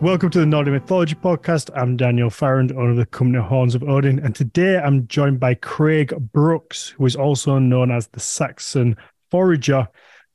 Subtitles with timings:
[0.00, 1.68] Welcome to the Nordic Mythology Podcast.
[1.76, 5.54] I'm Daniel Farrand, owner of the company Horns of Odin, and today I'm joined by
[5.54, 8.96] Craig Brooks, who is also known as the Saxon
[9.30, 9.86] Forager.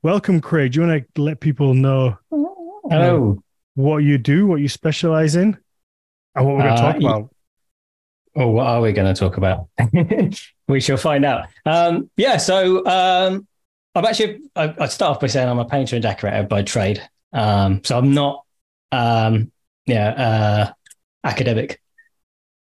[0.04, 0.73] Welcome, Craig.
[0.73, 3.43] Do you want to let people know Hello.
[3.73, 5.57] what you do, what you specialize in,
[6.36, 7.29] and what we're going to Uh, talk about?
[8.36, 9.68] Oh, what are we going to talk about?
[10.68, 11.47] we shall find out.
[11.66, 13.47] Um, yeah, so um,
[13.95, 17.02] I'm actually, I, I'd start off by saying I'm a painter and decorator by trade.
[17.34, 18.44] Um, so I'm not,
[18.91, 19.52] um,
[19.85, 20.73] yeah, uh,
[21.23, 21.81] academic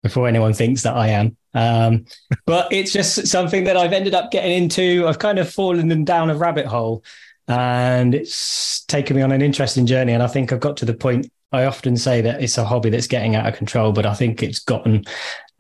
[0.02, 1.36] before anyone thinks that I am.
[1.54, 2.06] Um,
[2.46, 5.06] but it's just something that I've ended up getting into.
[5.06, 7.02] I've kind of fallen down a rabbit hole
[7.48, 10.12] and it's taken me on an interesting journey.
[10.12, 12.90] And I think I've got to the point I often say that it's a hobby
[12.90, 15.04] that's getting out of control, but I think it's gotten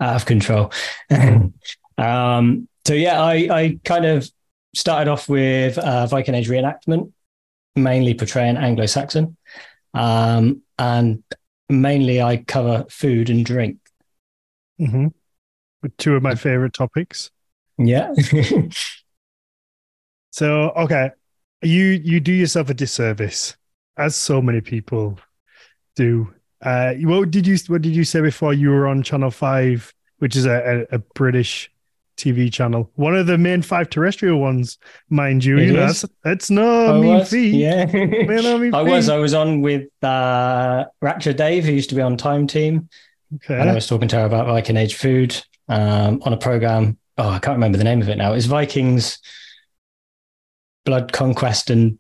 [0.00, 0.70] out of control.
[1.98, 4.30] um, so yeah, I, I kind of
[4.74, 7.12] started off with uh, Viking Age reenactment,
[7.74, 9.36] mainly portraying Anglo-Saxon,
[9.94, 11.22] um, and
[11.68, 13.78] mainly I cover food and drink.
[14.78, 15.08] hmm
[15.96, 17.30] Two of my favorite topics.
[17.78, 18.12] Yeah,
[20.30, 21.10] So, okay,
[21.62, 23.56] you you do yourself a disservice,
[23.96, 25.18] as so many people
[25.96, 26.32] do.
[26.62, 30.36] Uh, what did you what did you say before you were on Channel Five, which
[30.36, 31.70] is a, a, a British
[32.18, 34.76] TV channel, one of the main five terrestrial ones,
[35.08, 35.56] mind you.
[35.58, 36.02] It you know, is?
[36.02, 37.30] that's, that's no I mean was.
[37.30, 37.54] feat.
[37.54, 39.08] Yeah, mean I was.
[39.08, 42.88] I was on with uh, Raksha Dave, who used to be on Time Team.
[43.48, 46.98] and I was talking to her about Viking Age food um, on a program.
[47.16, 48.32] Oh, I can't remember the name of it now.
[48.32, 49.18] It's Vikings,
[50.84, 51.98] Blood Conquest, and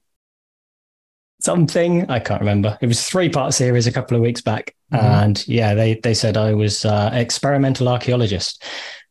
[1.40, 2.10] something.
[2.10, 2.78] I can't remember.
[2.80, 4.98] It was a three part series a couple of weeks back, Mhm.
[5.22, 8.62] and yeah, they they said I was uh, experimental archaeologist.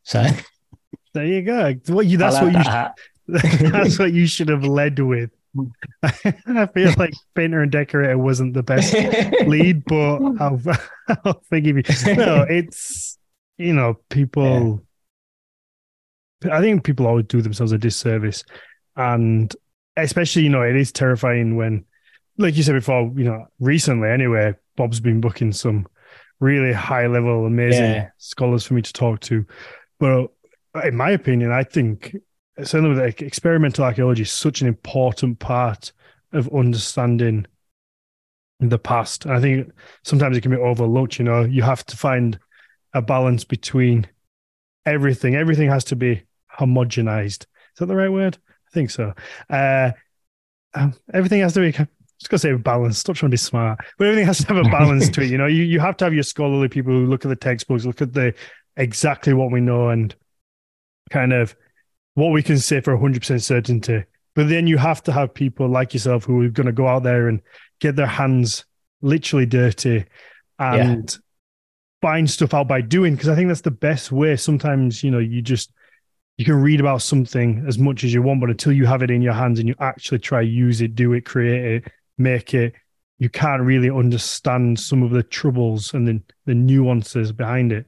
[0.04, 0.26] So
[1.14, 1.74] There you go.
[1.88, 2.98] What you that's what you that sh- hat.
[3.28, 5.32] that's what you should have led with.
[6.04, 8.94] I feel like painter and decorator wasn't the best
[9.48, 10.62] lead, but I'll,
[11.26, 12.16] I'll forgive you.
[12.16, 13.18] No, it's
[13.58, 14.82] you know people.
[16.52, 18.44] I think people always do themselves a disservice,
[18.96, 19.54] and
[19.96, 21.86] especially you know it is terrifying when,
[22.38, 25.88] like you said before, you know recently anyway, Bob's been booking some
[26.40, 28.10] really high level, amazing Yeah.
[28.20, 29.44] scholars for me to talk to,
[30.00, 30.28] but
[30.84, 32.16] in my opinion, I think
[32.64, 35.92] certainly experimental archaeology is such an important part
[36.34, 37.46] of understanding
[38.60, 39.26] the past.
[39.26, 39.72] And I think
[40.04, 41.20] sometimes it can be overlooked.
[41.20, 42.40] You know, you have to find
[42.94, 44.08] a balance between
[44.86, 45.36] everything.
[45.36, 46.24] Everything has to be
[46.60, 47.44] homogenized.
[47.44, 48.38] Is that the right word?
[48.68, 49.14] I think so.
[49.50, 49.92] Uh,
[50.74, 51.72] um, everything has to be.
[51.72, 52.98] Just gonna say balance.
[52.98, 55.30] Stop trying to be smart, but everything has to have a balance to it.
[55.30, 57.86] You know, you you have to have your scholarly people who look at the textbooks,
[57.86, 58.34] look at the
[58.76, 60.16] exactly what we know, and
[61.10, 61.56] kind of
[62.16, 64.04] what we can say for 100% certainty.
[64.36, 67.04] But then you have to have people like yourself who are going to go out
[67.04, 67.42] there and
[67.80, 68.66] get their hands
[69.02, 70.06] literally dirty
[70.60, 71.18] and
[72.02, 73.16] find stuff out by doing.
[73.16, 74.36] Because I think that's the best way.
[74.36, 75.72] Sometimes, you know, you just,
[76.38, 79.10] you can read about something as much as you want, but until you have it
[79.10, 82.74] in your hands and you actually try use it, do it, create it, make it,
[83.20, 87.88] you can't really understand some of the troubles and the, the nuances behind it.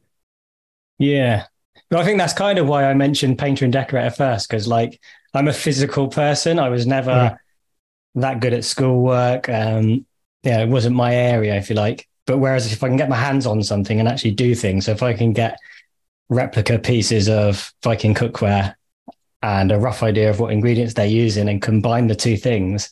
[0.97, 1.45] Yeah.
[1.89, 4.99] But I think that's kind of why I mentioned painter and decorator first, because like
[5.33, 6.59] I'm a physical person.
[6.59, 7.35] I was never Okay.
[8.15, 9.49] that good at schoolwork.
[9.49, 10.05] Um,
[10.43, 12.07] yeah, it wasn't my area, if you like.
[12.25, 14.91] But whereas if I can get my hands on something and actually do things, so
[14.91, 15.57] if I can get
[16.29, 18.75] replica pieces of Viking cookware
[19.41, 22.91] and a rough idea of what ingredients they're using and combine the two things,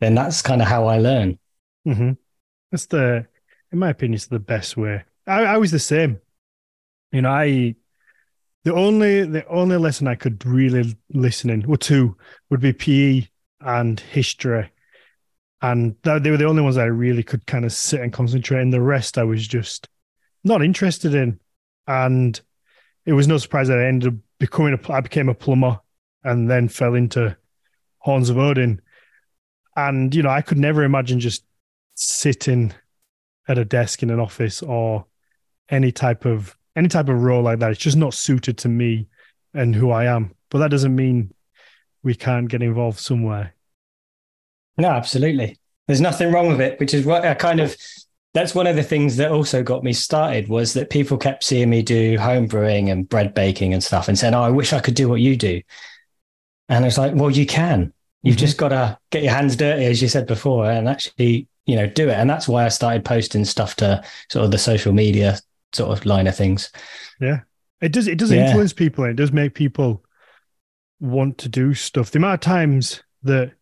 [0.00, 1.38] then that's kind of how I learn.
[1.86, 2.12] Mm-hmm.
[2.70, 3.26] That's the,
[3.70, 5.04] in my opinion, it's the best way.
[5.26, 6.20] I, I was the same.
[7.12, 7.74] You know, I
[8.64, 12.16] the only the only lesson I could really listen in, or two,
[12.50, 13.28] would be PE
[13.60, 14.70] and history,
[15.62, 18.62] and that, they were the only ones I really could kind of sit and concentrate.
[18.62, 19.88] And the rest, I was just
[20.44, 21.38] not interested in.
[21.86, 22.40] And
[23.04, 24.92] it was no surprise that I ended up becoming a.
[24.92, 25.80] I became a plumber,
[26.24, 27.36] and then fell into
[27.98, 28.80] Horns of Odin.
[29.76, 31.44] And you know, I could never imagine just
[31.94, 32.72] sitting
[33.48, 35.06] at a desk in an office or
[35.68, 37.70] any type of any type of role like that.
[37.70, 39.06] It's just not suited to me
[39.52, 40.34] and who I am.
[40.48, 41.32] But that doesn't mean
[42.02, 43.54] we can't get involved somewhere.
[44.78, 45.58] No, absolutely.
[45.86, 47.76] There's nothing wrong with it, which is what I kind of
[48.32, 51.68] that's one of the things that also got me started was that people kept seeing
[51.68, 54.80] me do home brewing and bread baking and stuff and saying, Oh, I wish I
[54.80, 55.60] could do what you do.
[56.68, 57.92] And it's like, well, you can.
[58.22, 58.40] You've Mhm.
[58.46, 61.88] just got to get your hands dirty, as you said before, and actually, you know,
[61.88, 62.14] do it.
[62.14, 65.40] And that's why I started posting stuff to sort of the social media
[65.72, 66.70] sort of line of things.
[67.20, 67.40] Yeah,
[67.80, 68.44] it does it does Yeah.
[68.46, 70.04] influence people and it does make people
[71.00, 72.10] want to do stuff.
[72.10, 73.52] The amount of times that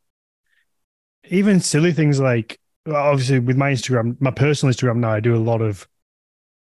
[1.31, 2.59] even silly things like
[2.91, 5.87] obviously with my Instagram, my personal Instagram now, I do a lot of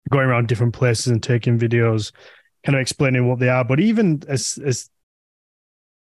[0.10, 2.12] going around different places and taking videos,
[2.66, 3.64] kind of explaining what they are.
[3.64, 4.90] But even as as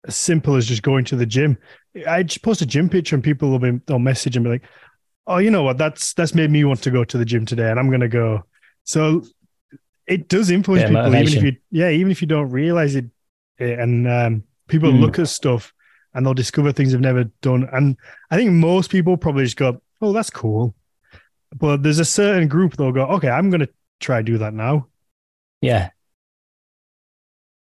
[0.08, 1.58] as simple as just going to the gym,
[2.08, 4.64] I just post a gym picture and people will be they'll message and be like,
[5.28, 5.78] "Oh, you know what?
[5.78, 8.08] That's that's made me want to go to the gym today, and I'm going to
[8.08, 8.44] go."
[8.84, 9.24] So
[10.08, 13.06] it does influence people, even if you yeah, even if you don't realize it.
[13.60, 15.02] And um, people Mm.
[15.02, 15.74] look at stuff
[16.14, 17.68] and they'll discover things they've never done.
[17.74, 17.98] And
[18.31, 20.76] I think most people probably just go, "Oh, that's cool,"
[21.58, 24.88] but there's a certain group that'll go, "Okay, I'm going to try do that now."
[25.62, 25.90] Yeah.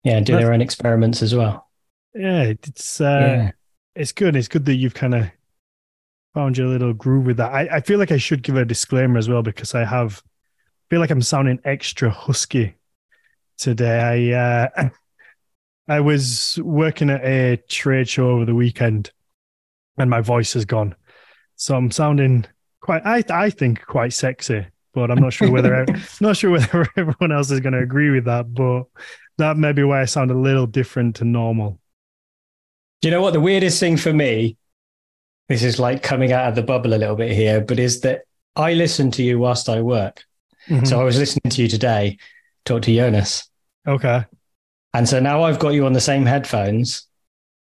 [0.04, 1.70] Yeah, do That's- their own experiments as well.
[2.14, 3.52] Yeah, it's uh, yeah.
[3.96, 4.36] it's good.
[4.36, 5.28] It's good that you've kind of
[6.34, 7.52] found your little groove with that.
[7.54, 10.22] I, I feel like I should give a disclaimer as well because I have
[10.90, 12.76] feel like I'm sounding extra husky
[13.58, 14.34] today.
[14.34, 14.90] I uh,
[15.88, 19.12] I was working at a trade show over the weekend,
[19.98, 20.96] and my voice has gone,
[21.56, 22.46] so I'm sounding
[22.82, 23.06] quite.
[23.06, 27.32] I I think quite sexy, but I'm not sure whether I, not sure whether everyone
[27.32, 28.54] else is going to agree with that.
[28.54, 28.84] But
[29.38, 31.80] that may be why I sound a little different to normal.
[33.02, 34.58] You know what the weirdest thing for me?
[35.50, 38.22] This is like coming out of the bubble a little bit here, but is that
[38.56, 40.24] I listen to you whilst I work.
[40.70, 40.88] Mhm.
[40.88, 42.18] So I was listening to you today,
[42.66, 43.50] talk to Jonas.
[43.88, 44.26] okay.
[44.96, 47.08] And so now I've got you on the same headphones.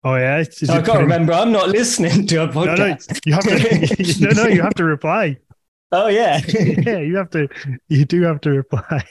[0.05, 2.65] Oh yeah, Is So I've got to pretty- remember I'm not listening to a No,
[2.65, 3.21] no, podcast.
[3.25, 4.21] you have to.
[4.35, 5.37] no, no, you have to reply.
[5.93, 6.41] Oh yeah.
[6.49, 7.49] Yeah, you have to.
[7.89, 9.05] You do have to reply.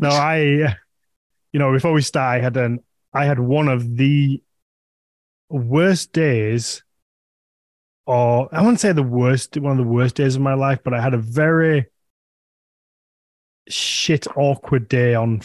[0.00, 0.74] no, I.
[1.52, 2.80] You know, before we start, I had an.
[3.14, 4.42] I had one of the
[5.48, 6.82] worst days,
[8.04, 10.92] or I wouldn't say the worst, one of the worst days of my life, but
[10.92, 11.86] I had a very
[13.70, 15.42] shit, awkward day on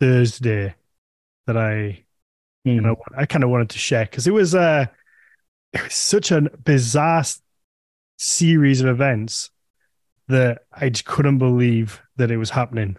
[0.00, 0.74] Thursday
[1.46, 2.04] that I
[2.64, 2.70] Hmm.
[2.72, 4.86] you know I kind of wanted to share because it was uh
[5.72, 7.24] it was such a bizarre
[8.18, 9.50] series of events
[10.28, 12.96] that I just couldn't believe that it was happening.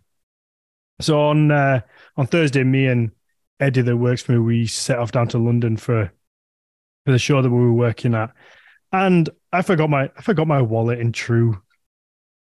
[1.00, 1.82] So on uh,
[2.18, 3.12] on Thursday, me and
[3.60, 6.12] Eddie that works for me, we set off down to London for
[7.06, 8.34] for the show that we were working at,
[8.92, 11.62] and I forgot my I forgot my wallet in true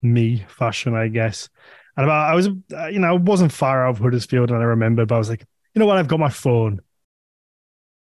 [0.02, 1.50] me fashion, I guess.
[1.98, 4.64] And about I was uh, you know I wasn't far out of Huddersfield, and I
[4.64, 6.82] remember, but I was like, you know what, I've got my phone.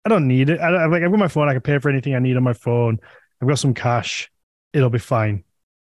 [0.04, 0.60] I don't need it.
[0.60, 1.48] I, I'm like, I've got my phone.
[1.48, 2.98] I can pay for anything I need on my phone.
[3.40, 4.30] I've got some cash.
[4.72, 5.44] It'll be fine.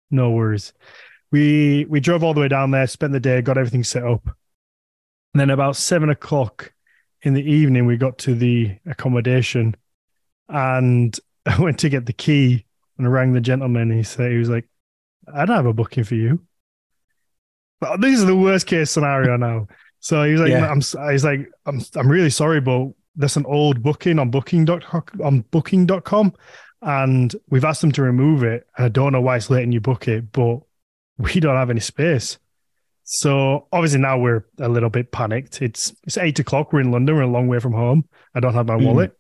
[0.09, 0.73] No worries.
[1.31, 4.25] We we drove all the way down there, spent the day, got everything set up.
[5.33, 6.73] And then about seven o'clock
[7.21, 9.75] in the evening, we got to the accommodation
[10.49, 12.65] and I went to get the key
[12.97, 13.91] and rang the gentleman.
[13.91, 14.67] He said, he was like,
[15.33, 16.45] I don't have a booking for you.
[17.99, 19.67] This is the worst case scenario now.
[19.99, 20.69] So he was like, Yeah.
[20.69, 20.81] I'm,
[21.11, 26.33] he's like, I'm, I'm really sorry, but that's an old booking on booking.com, on booking.com.
[26.83, 28.67] And we've asked them to remove it.
[28.77, 30.59] And I don't know why it's letting you book it, but
[31.17, 32.39] we don't have any space.
[33.03, 35.61] So obviously now we're a little bit panicked.
[35.61, 36.71] It's it's eight o'clock.
[36.71, 37.15] We're in London.
[37.15, 38.07] We're a long way from home.
[38.33, 38.85] I don't have my Mhm.
[38.85, 39.17] wallet.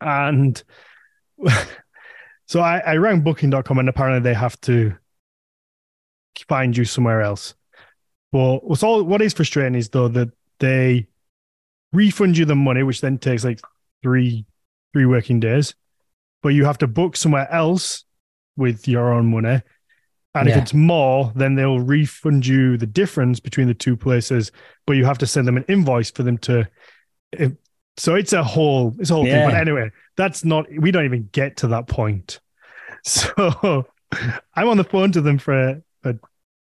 [0.00, 0.62] And
[2.46, 4.94] so I, I rang booking.com and apparently they have to
[6.48, 7.54] find you somewhere else.
[8.36, 10.28] But what's all what is frustrating is though that
[10.60, 11.06] they
[11.94, 13.62] refund you the money, which then takes like
[14.02, 14.44] three
[14.92, 15.74] three working days.
[16.42, 18.04] But you have to book somewhere else
[18.54, 19.62] with your own money.
[20.34, 24.52] And if it's more, then they'll refund you the difference between the two places,
[24.86, 26.68] but you have to send them an invoice for them to.
[27.96, 29.48] so it's a whole, it's a whole thing.
[29.50, 30.66] But anyway, that's not.
[30.78, 32.40] We don't even get to that point.
[33.02, 33.86] So
[34.54, 36.14] I'm on the phone to them for a,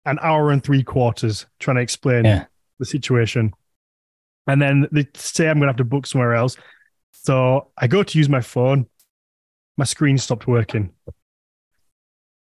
[0.09, 2.45] an hour and three quarters trying to explain Yeah.
[2.79, 3.53] the situation,
[4.47, 6.57] and then they say I'm going to have to book somewhere else.
[7.13, 8.87] So I go to use my phone.
[9.77, 10.93] My screen stopped working.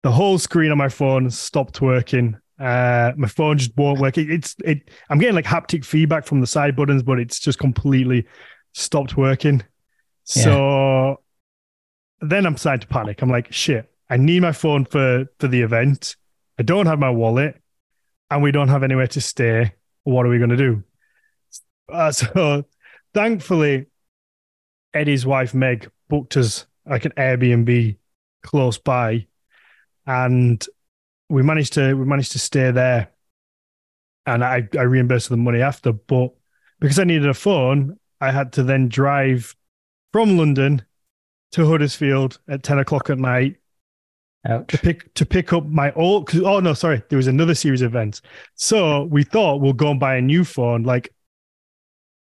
[0.03, 2.37] The whole screen on my phone stopped working.
[2.59, 4.17] Uh, my phone just won't work.
[4.17, 4.89] It, it's it.
[5.09, 8.25] I'm getting like haptic feedback from the side buttons, but it's just completely
[8.73, 9.63] stopped working.
[10.23, 11.21] So
[12.21, 13.21] then I'm starting to panic.
[13.21, 13.91] I'm like, shit.
[14.09, 16.15] I need my phone for for the event.
[16.57, 17.61] I don't have my wallet,
[18.29, 19.73] and we don't have anywhere to stay.
[20.03, 20.83] What are we going to do?
[21.91, 22.65] Uh, so
[23.13, 23.87] thankfully,
[24.93, 27.97] Eddie's wife Meg booked us like an Airbnb
[28.43, 29.27] close by,
[30.05, 30.65] and
[31.29, 33.11] we managed to we managed to stay there.
[34.25, 36.31] And I I reimbursed the money after, but
[36.79, 39.55] because I needed a phone, I had to then drive
[40.11, 40.83] from London
[41.51, 43.57] to Huddersfield at ten o'clock at night
[44.47, 44.67] Ouch.
[44.67, 46.27] to pick to pick up my old.
[46.27, 48.21] 'cause- Oh no, sorry, there was another series of events.
[48.55, 50.83] So we thought we'll go and buy a new phone.
[50.83, 51.09] Like,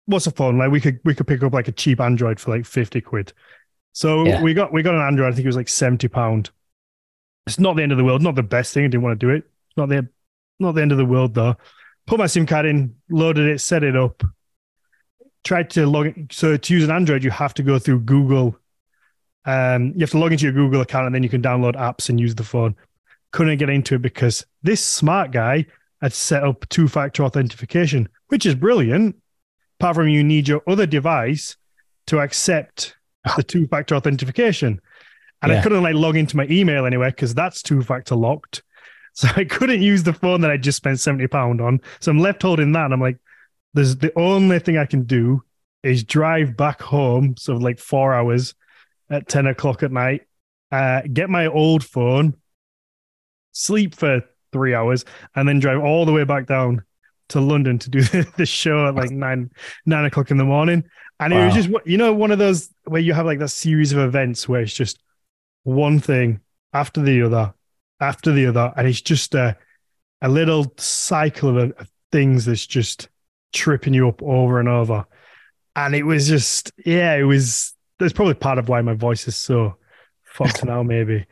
[0.06, 0.58] what's a phone?
[0.58, 3.32] Like we could we could pick up like a cheap Android for like fifty quid.
[3.94, 4.42] So Yeah.
[4.42, 5.32] we got we got an Android.
[5.32, 6.50] I think it was like seventy pound.
[7.48, 8.22] It's not the end of the world.
[8.22, 8.84] Not the best thing.
[8.84, 9.50] I didn't want to do it.
[9.78, 10.08] Not the
[10.60, 11.56] not the end of the world though.
[12.06, 14.24] Put my SIM card in, loaded it, set it up.
[15.44, 16.28] Tried to log in.
[16.32, 18.58] So to use an Android, you have to go through Google.
[19.46, 22.10] Um, you have to log into your Google account and then you can download apps
[22.10, 22.76] and use the phone.
[23.32, 25.66] Couldn't get into it because this smart guy
[26.02, 29.16] had set up two-factor authentication, which is brilliant.
[29.80, 31.56] Apart from you need your other device
[32.08, 32.96] to accept
[33.38, 34.80] the two-factor authentication.
[35.42, 35.60] And Yeah.
[35.60, 38.64] I couldn't like log into my email anywhere because that's two-factor locked.
[39.14, 41.82] So I couldn't use the phone that I just spent 70 pound on.
[42.00, 42.86] So I'm left holding that.
[42.86, 43.18] And I'm like,
[43.74, 45.44] there's the only thing I can do
[45.84, 47.36] is drive back home.
[47.36, 48.54] So like four hours
[49.10, 50.22] at 10 o'clock at night,
[50.72, 52.36] uh, get my old phone,
[53.52, 56.84] sleep for three hours, and then drive all the way back down
[57.30, 58.02] to London to do
[58.38, 59.52] the show at like nine,
[59.86, 60.84] nine o'clock in the morning.
[61.20, 63.92] And it was just, you know, one of those where you have like that series
[63.92, 65.00] of events where it's just
[65.64, 66.40] one thing
[66.72, 67.54] after the other,
[68.00, 68.72] after the other.
[68.78, 69.58] And it's just a,
[70.22, 73.10] a little cycle of, of things that's just
[73.52, 75.06] tripping you up over and over.
[75.76, 79.36] And it was just, yeah, it was, that's probably part of why my voice is
[79.36, 79.76] so
[80.24, 81.26] fucked now, maybe.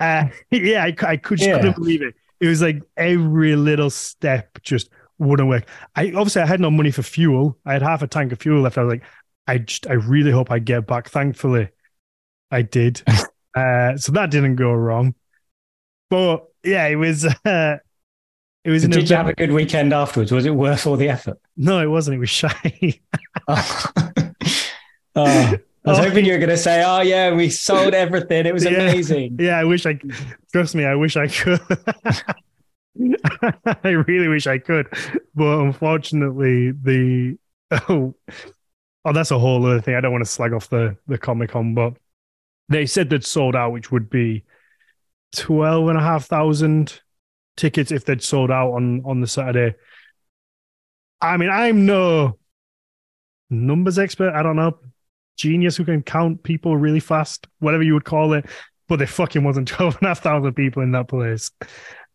[0.00, 1.56] Uh, yeah, I, I could, just Yeah.
[1.56, 2.14] couldn't believe it.
[2.40, 5.64] It was like every little step just wouldn't work.
[5.94, 7.56] I obviously I had no money for fuel.
[7.64, 8.78] I had half a tank of fuel left.
[8.78, 9.04] I was like,
[9.46, 11.08] I just, I really hope I get back.
[11.08, 11.68] Thankfully,
[12.50, 13.02] I did.
[13.54, 15.14] uh, so that didn't go wrong.
[16.10, 17.26] But yeah, it was.
[17.44, 17.76] Uh,
[18.64, 18.86] it was.
[18.86, 20.30] Did you have a good weekend afterwards?
[20.30, 21.36] Was it worth all the effort?
[21.56, 22.16] no, it wasn't.
[22.16, 23.00] It was shy.
[23.48, 23.90] Oh.
[25.16, 26.02] Oh, I was Oh.
[26.04, 28.46] hoping you were going to say, "Oh yeah, we sold everything.
[28.46, 28.82] It was Yeah.
[28.82, 29.94] amazing." yeah, I wish I.
[29.94, 30.12] Could
[30.52, 31.60] trust me, I wish I could.
[33.84, 34.86] I really wish I could,
[35.34, 37.38] but unfortunately, the
[37.88, 38.14] oh,
[39.04, 39.94] oh, that's a whole other thing.
[39.94, 41.94] I don't want to slag off the the Comic Con, but
[42.68, 44.44] they said they'd sold out, which would be
[45.34, 47.00] twelve and a half thousand
[47.56, 49.74] tickets if they'd sold out on on the Saturday.
[51.20, 52.38] I mean, I'm no
[53.50, 54.32] numbers expert.
[54.34, 54.78] I don't know
[55.42, 58.46] genius who can count people really fast, whatever you would call it.
[58.88, 61.50] But there fucking wasn't 12,500 people in that place.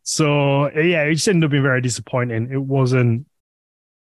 [0.04, 2.50] So yeah, it just ended up being very disappointing.
[2.52, 3.26] It wasn't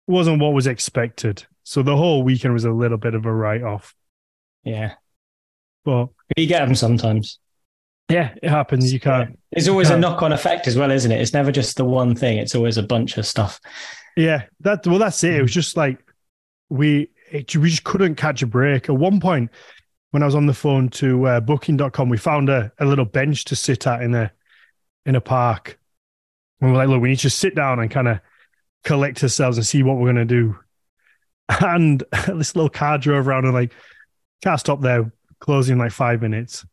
[0.06, 1.44] wasn't what was expected.
[1.62, 3.94] So the whole weekend was a little bit of a write off.
[4.64, 4.94] Yeah,
[5.84, 7.38] But you get them sometimes.
[8.10, 8.92] yeah, it happens.
[8.92, 9.38] You can't.
[9.52, 11.20] There's always a can't- knock-on effect as well, isn't it?
[11.20, 12.38] It's never just the one thing.
[12.38, 13.60] It's always a bunch of stuff.
[14.16, 15.34] Yeah, that well, that's it.
[15.34, 15.98] It was just like
[16.70, 18.88] we it, we just couldn't catch a break.
[18.88, 19.50] At one point,
[20.10, 23.44] when I was on the phone to uh, Booking.com, we found a, a little bench
[23.46, 24.30] to sit at in a
[25.06, 25.78] in a park.
[26.60, 28.20] And we're like, look, we need to sit down and kind of
[28.84, 30.56] collect ourselves and see what we're gonna do.
[31.60, 33.72] And this little car drove around and like,
[34.42, 36.64] can't stop there, closing in like five minutes.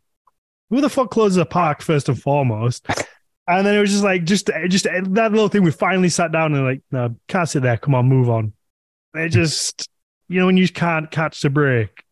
[0.69, 2.87] Who the fuck closes a park first and foremost?
[3.47, 5.63] And then it was just like, just, just that little thing.
[5.63, 7.75] We finally sat down and like, no, can't sit there.
[7.75, 8.53] Come on, move on.
[9.13, 9.89] It just,
[10.31, 12.03] you know, when you can't catch the break.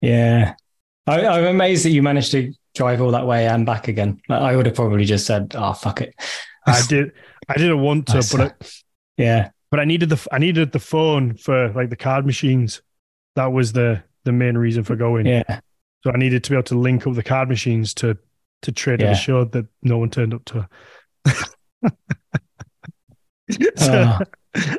[0.00, 0.54] Yeah,
[1.06, 4.20] I, I'm amazed that you managed to drive all that way and back again.
[4.28, 6.14] I would have probably just said, "Oh fuck it."
[6.66, 7.12] I did,
[7.48, 8.66] I didn't want to, but I,
[9.16, 12.82] Yeah, but I needed the, I needed the phone for like the card machines.
[13.36, 15.26] That was the the main reason for going.
[15.26, 15.60] yeah,
[16.04, 18.18] So I needed to be able to link up the card machines to
[18.62, 19.10] to trade Yeah.
[19.10, 20.68] the show that no one turned up to.
[23.76, 24.18] so,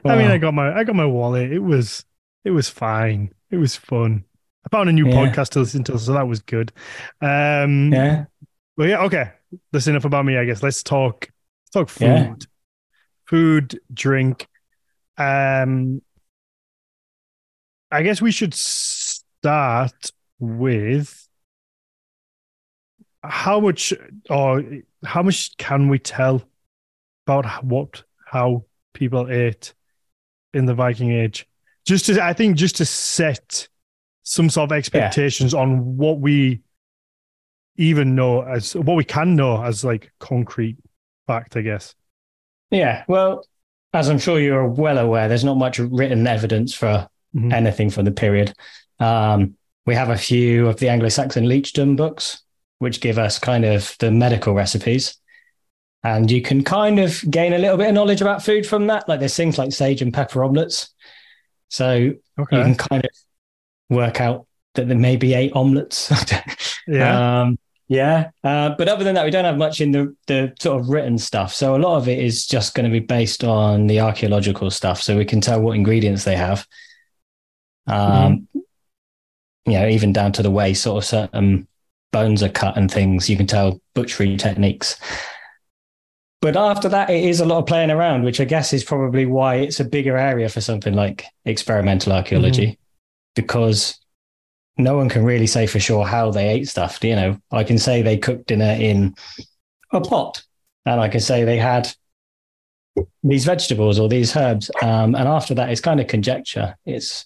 [0.06, 0.28] Oh, I mean.
[0.28, 0.40] I oh.
[0.40, 1.52] got my I got my wallet.
[1.52, 2.04] It was
[2.44, 3.34] it was fine.
[3.52, 4.24] It was fun.
[4.66, 5.14] I found a new Yeah.
[5.14, 6.72] podcast to listen to, so that was good.
[7.22, 8.26] Um, yeah.
[8.78, 9.32] Well, yeah, okay.
[9.72, 10.62] That's enough about me, I guess.
[10.64, 11.30] Let's talk.
[11.64, 12.36] Let's talk food, Yeah.
[13.28, 14.48] food, drink.
[15.18, 16.02] Um,
[17.92, 21.28] I guess we should start with
[23.24, 23.92] how much
[24.30, 24.64] or
[25.04, 26.44] how much can we tell
[27.26, 29.74] about what how people ate
[30.54, 31.48] in the Viking Age?
[31.90, 33.68] Just to, I think, just to set
[34.22, 36.62] some sort of expectations on what we
[37.78, 40.78] even know as what we can know as like concrete
[41.26, 41.96] fact, I guess.
[42.70, 43.06] Yeah.
[43.08, 43.44] Well,
[43.92, 47.52] as I'm sure you're well aware, there's not much written evidence for Mhm.
[47.52, 48.54] anything from the period.
[49.00, 49.56] Um,
[49.88, 52.44] we have a few of the Anglo-Saxon Leechdom books,
[52.78, 55.18] which give us kind of the medical recipes.
[56.04, 59.10] And you can kind of gain a little bit of knowledge about food from that.
[59.10, 60.94] Like there's things like sage and pepper omelets.
[61.70, 62.20] So you
[62.64, 63.12] can kind of
[63.90, 64.46] work out
[64.76, 66.12] that there may be eight omelets.
[66.88, 67.42] yeah.
[67.42, 67.58] Um,
[67.88, 68.30] yeah.
[68.44, 71.18] Uh, but other than that, we don't have much in the, the sort of written
[71.18, 71.54] stuff.
[71.54, 75.02] So a lot of it is just going to be based on the archaeological stuff.
[75.02, 76.68] So we can tell what ingredients they have.
[77.88, 78.48] Um,
[79.66, 81.68] You know, even down to the way sort of certain
[82.12, 83.30] bones are cut and things.
[83.30, 85.00] You can tell butchery techniques.
[86.42, 89.26] But after that, it is a lot of playing around, which I guess is probably
[89.26, 92.74] why it's a bigger area for something like experimental archeology Mm-hmm.
[93.36, 94.00] because
[94.78, 97.04] no one can really say for sure how they ate stuff.
[97.04, 99.16] You know, I can say they cooked dinner in
[99.92, 100.42] a pot,
[100.86, 101.90] and I can say they had
[103.22, 104.72] these vegetables or these herbs.
[104.82, 106.78] Um, and after that, it's kind of conjecture.
[106.86, 107.26] It's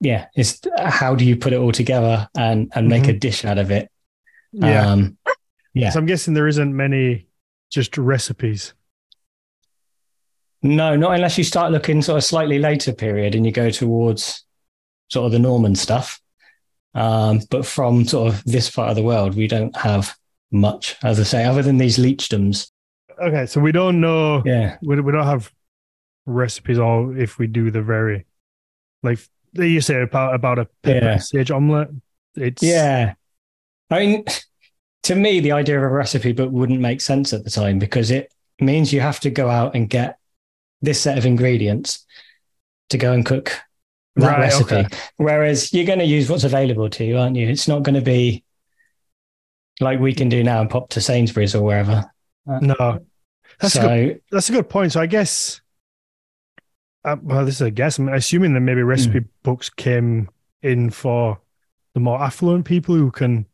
[0.00, 3.58] yeah, it's how do you put it all together and and make a dish out
[3.58, 3.88] of it?
[4.52, 4.90] Yeah.
[4.90, 5.16] Um,
[5.74, 5.90] yeah.
[5.90, 7.26] So I'm guessing there isn't many
[7.70, 8.72] just recipes.
[10.62, 14.44] No, not unless you start looking sort of slightly later period and you go towards
[15.10, 16.20] sort of the Norman stuff.
[16.94, 20.14] Um, but from sort of this part of the world, we don't have
[20.50, 22.70] much, as I say, other than these leechdoms.
[23.20, 24.42] Okay, so we don't know.
[24.46, 24.78] Yeah.
[24.82, 25.52] We, we don't have
[26.24, 28.24] recipes, or if we do the very
[29.02, 29.18] like
[29.52, 31.18] you say about about a pepper Yeah.
[31.18, 31.90] sage omelette.
[32.36, 33.14] It's Yeah.
[33.90, 34.24] I mean,
[35.04, 38.10] to me, the idea of a recipe book wouldn't make sense at the time because
[38.10, 40.18] it means you have to go out and get
[40.82, 42.04] this set of ingredients
[42.90, 43.52] to go and cook
[44.16, 44.74] that Right, recipe.
[44.76, 44.88] okay.
[45.16, 47.48] Whereas you're going to use what's available to you, aren't you?
[47.48, 48.44] It's not going to be
[49.80, 52.04] like we can do now and pop to Sainsbury's or wherever.
[52.46, 53.04] no.
[53.60, 54.92] That's a good, that's a good point.
[54.92, 55.60] So I guess,
[57.04, 57.98] uh, well, this is a guess.
[57.98, 59.26] I'm assuming that maybe recipe Hmm.
[59.42, 60.28] books came
[60.62, 61.40] in for
[61.94, 63.46] the more affluent people who can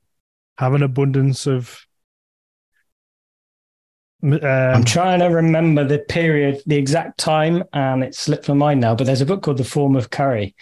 [0.61, 1.87] have an abundance of.
[4.23, 8.81] Um, I'm trying to remember the period, the exact time, and it slipped my mind
[8.83, 8.95] now.
[8.95, 10.55] But there's a book called The Forme of Cury,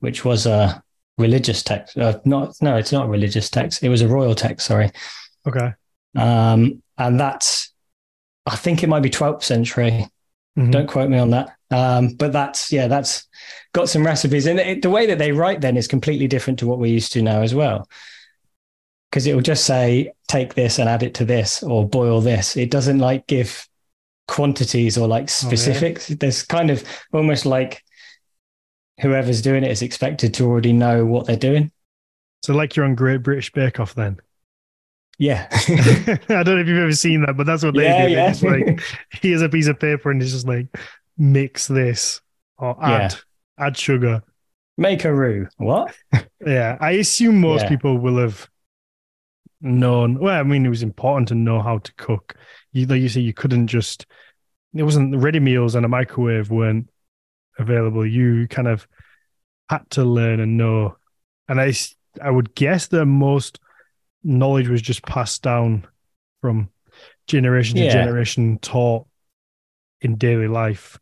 [0.00, 0.82] which was a
[1.18, 1.98] religious text.
[1.98, 3.82] Uh, not no, it's not a religious text.
[3.82, 4.66] It was a royal text.
[4.66, 4.90] Sorry,
[5.46, 5.74] okay.
[6.16, 7.74] um, and that's
[8.46, 10.06] I think it might be 12th century.
[10.58, 10.72] Mhm.
[10.72, 11.50] Don't quote me on that.
[11.70, 13.28] Um, but that's yeah, that's
[13.74, 16.66] got some recipes, and it, the way that they write then is completely different to
[16.66, 17.86] what we're used to now as well.
[19.12, 22.56] Because it will just say take this and add it to this, or boil this.
[22.56, 23.68] It doesn't like give
[24.26, 26.08] quantities or like oh, specifics.
[26.08, 26.82] There's kind of
[27.12, 27.82] almost like
[29.02, 31.70] whoever's doing it is expected to already know what they're doing.
[32.42, 34.16] So, like you're on Great British Bake Off, then.
[35.18, 38.12] Yeah, I don't know if you've ever seen that, but that's what they Yeah, do.
[38.12, 38.28] Yeah.
[38.30, 38.80] just like,
[39.12, 40.66] here's a piece of paper, and it's just like,
[41.18, 42.22] mix this
[42.56, 43.14] or add
[43.58, 44.22] add sugar.
[44.78, 45.48] make a roux.
[45.58, 45.94] What?
[46.44, 47.68] Yeah, I assume most Yeah.
[47.68, 48.48] people will have
[49.62, 50.18] known.
[50.18, 52.34] Well, I mean, it was important to know how to cook.
[52.72, 54.06] You, like you say, you couldn't just.
[54.74, 56.88] It wasn't ready meals and a microwave weren't
[57.58, 58.06] available.
[58.06, 58.86] You kind of
[59.68, 60.96] had to learn and know.
[61.48, 61.74] And I,
[62.22, 63.60] I would guess that most
[64.24, 65.86] knowledge was just passed down
[66.40, 66.70] from
[67.26, 67.92] generation to Yeah.
[67.92, 69.06] generation, taught
[70.00, 70.98] in daily life.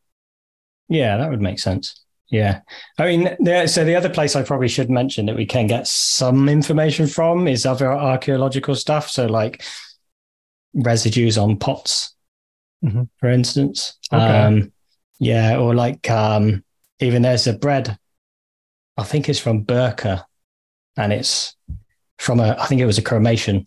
[0.88, 2.04] Yeah, that would make sense.
[2.30, 2.60] Yeah.
[2.96, 5.88] I mean, there, so the other place I probably should mention that we can get
[5.88, 9.10] some information from is other archaeological stuff.
[9.10, 9.64] So, like
[10.74, 12.14] residues on pots,
[12.84, 13.08] Mhm.
[13.18, 13.98] for instance.
[14.12, 14.24] Okay.
[14.24, 14.72] Um,
[15.18, 15.58] yeah.
[15.58, 16.64] Or like um,
[17.00, 17.98] even there's a bread,
[18.96, 20.24] I think it's from Birka
[20.96, 21.56] and it's
[22.18, 23.66] from a, I think it was a cremation.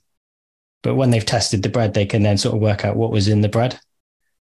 [0.84, 3.28] But when they've tested the bread, they can then sort of work out what was
[3.28, 3.78] in the bread.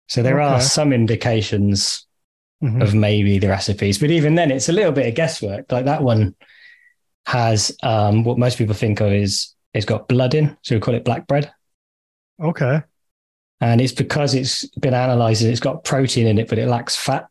[0.08, 2.07] So there are some indications
[2.64, 2.82] Mhm.
[2.82, 4.00] of maybe the recipes.
[4.00, 5.72] But even then, it's a little bit of guesswork.
[5.72, 6.36] Like that one
[7.26, 10.96] has um, what most people think of is it's got blood in, so we call
[10.96, 11.52] it black bread,
[12.42, 12.82] Okay.
[13.62, 16.96] and it's because it's been analysed and it's got protein in it, but it lacks
[16.96, 17.28] fat.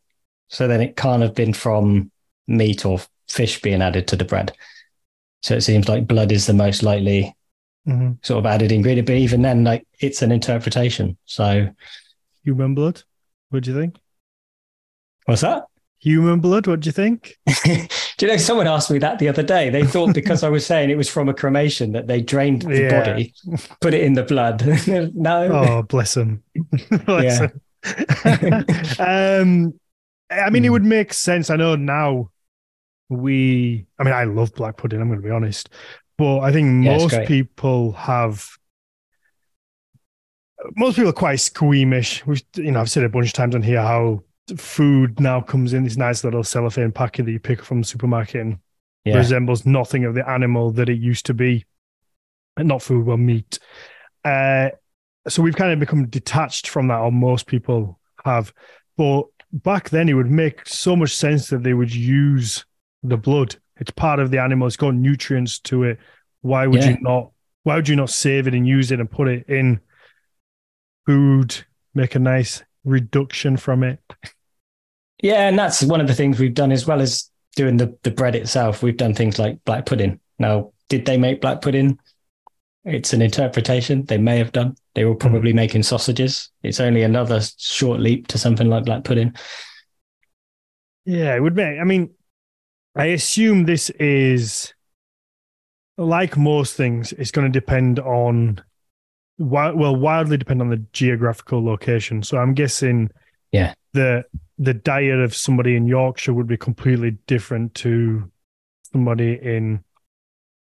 [0.48, 2.10] So then it can't have been from
[2.46, 4.52] meat or fish being added to the bread.
[5.42, 7.34] So it seems like blood is the most likely
[7.84, 9.06] hmm sort of added ingredient.
[9.06, 11.16] But even then, like it's an interpretation.
[11.24, 11.68] So
[12.44, 13.02] Human blood.
[13.50, 13.96] What do you think?
[15.26, 15.64] What's that?
[16.00, 16.66] Human blood.
[16.66, 17.36] What do you think?
[17.64, 19.70] Do you know someone asked me that the other day?
[19.70, 22.82] They thought because I was saying it was from a cremation that they drained the
[22.82, 22.88] Yeah.
[22.88, 23.34] body,
[23.80, 24.64] put it in the blood.
[25.14, 25.52] no.
[25.52, 26.42] Oh, bless them.
[27.06, 27.48] bless Yeah.
[28.24, 28.64] him.
[28.98, 29.74] um,
[30.30, 30.72] I mean, it Hmm.
[30.72, 31.50] would make sense.
[31.50, 32.30] I know now
[33.08, 35.68] we, I mean, I love black pudding, I'm going to be honest.
[36.18, 38.48] But I think Yeah, most people have,
[40.76, 42.24] most people are quite squeamish.
[42.26, 44.22] We've, you know, I've said a bunch of times on here how
[44.56, 48.40] food now comes in this nice little cellophane packet that you pick from the supermarket
[48.40, 48.58] and
[49.04, 49.16] Yeah.
[49.16, 51.64] resembles nothing of the animal that it used to be.
[52.56, 53.58] And not food, well, meat.
[54.24, 54.70] Uh,
[55.28, 58.52] so we've kind of become detached from that, or most people have.
[58.96, 62.64] But back then, it would make so much sense that they would use
[63.02, 63.56] the blood.
[63.78, 64.66] It's part of the animal.
[64.66, 65.98] It's got nutrients to it.
[66.40, 66.90] Why would Yeah.
[66.90, 67.32] you not?
[67.64, 69.80] Why would you not save it and use it and put it in
[71.06, 71.64] food?
[71.94, 74.00] Make a nice reduction from it.
[75.26, 78.12] Yeah, and that's one of the things we've done as well as doing the, the
[78.12, 78.80] bread itself.
[78.80, 80.20] We've done things like black pudding.
[80.38, 81.98] Now, did they make black pudding?
[82.84, 84.04] It's an interpretation.
[84.04, 84.76] They may have done.
[84.94, 85.56] They were probably Mm.
[85.56, 86.50] making sausages.
[86.62, 89.34] It's only another short leap to something like black pudding.
[91.06, 91.64] Yeah, it would be.
[91.64, 92.14] I mean,
[92.94, 94.72] I assume this is
[95.98, 97.12] like most things.
[97.14, 98.62] It's going to depend on,
[99.38, 102.22] well, wildly depend on the geographical location.
[102.22, 103.10] So I'm guessing,
[103.50, 103.74] Yeah.
[103.92, 104.24] the
[104.58, 108.30] the diet of somebody in Yorkshire would be completely different to
[108.92, 109.84] somebody in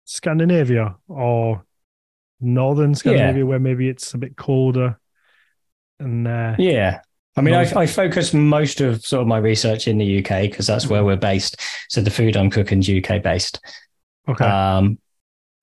[0.04, 1.64] Scandinavia or
[2.40, 4.98] northern Scandinavia, where maybe it's a bit colder.
[5.98, 7.00] And uh, Yeah.
[7.34, 10.66] I mean, I, I focus most of sort of my research in the UK because
[10.66, 11.58] that's where we're based.
[11.88, 13.58] So the food I'm cooking is UK based.
[14.28, 14.98] okay, Um,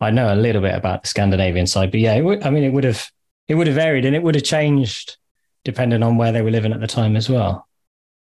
[0.02, 2.64] I know a little bit about the Scandinavian side, but yeah, it would, I mean,
[2.64, 3.08] it would have
[3.48, 5.18] it would have varied and it would have changed
[5.64, 7.68] depending on where they were living at the time as well.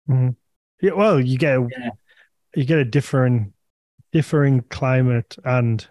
[0.09, 1.91] Yeah, well, you get a, Yeah.
[2.55, 3.53] you get a differing
[4.13, 5.87] differing climate and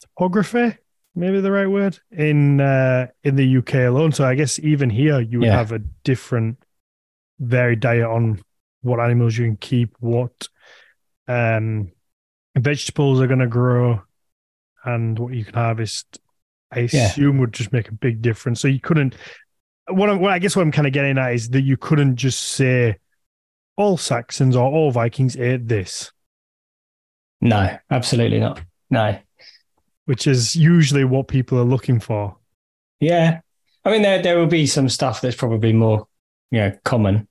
[0.00, 0.76] topography,
[1.14, 4.12] maybe the right word in uh, in the UK alone.
[4.12, 5.56] So I guess even here you would Yeah.
[5.56, 6.62] have a different
[7.38, 8.40] varied diet on
[8.82, 10.48] what animals you can keep, what
[11.28, 11.92] um,
[12.56, 14.02] vegetables are going to grow,
[14.84, 16.18] and what you can harvest.
[16.72, 16.86] I Yeah.
[17.06, 18.60] assume would just make a big difference.
[18.60, 19.16] So you couldn't.
[19.90, 22.16] What, I'm, what I guess what I'm kind of getting at is that you couldn't
[22.16, 22.98] just say
[23.76, 26.12] all Saxons or all Vikings ate this,
[27.40, 28.60] No, absolutely not.
[28.90, 29.18] No.
[30.06, 32.36] which is usually what people are looking for.
[33.00, 33.40] Yeah.
[33.84, 36.06] I mean, there there will be some stuff that's probably more,
[36.50, 37.28] you know, common.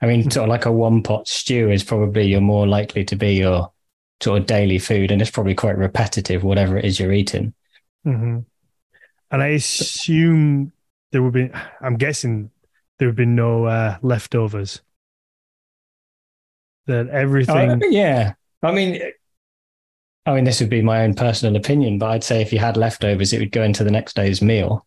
[0.00, 3.16] I mean, sort of like a one pot stew is probably you're more likely to
[3.16, 3.72] be your
[4.22, 7.54] sort of daily food, and it's probably quite repetitive, whatever it is you're eating.
[8.04, 8.40] hmm
[9.30, 10.72] And I assume
[11.12, 12.50] there would be, I'm guessing
[12.98, 14.80] there would be no uh, leftovers.
[16.86, 18.34] That everything, Uh, yeah.
[18.62, 19.00] I mean,
[20.26, 22.76] I mean, this would be my own personal opinion, but I'd say if you had
[22.76, 24.86] leftovers, it would go into the next day's meal.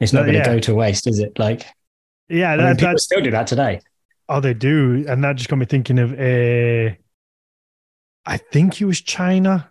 [0.00, 0.54] It's not Uh, going to yeah.
[0.54, 1.38] go to waste, is it?
[1.38, 1.66] Like,
[2.28, 3.80] yeah, I mean, people still do that today.
[4.28, 5.04] oh, they do.
[5.08, 6.98] And that just got me thinking of a,
[8.26, 9.70] I think it was China.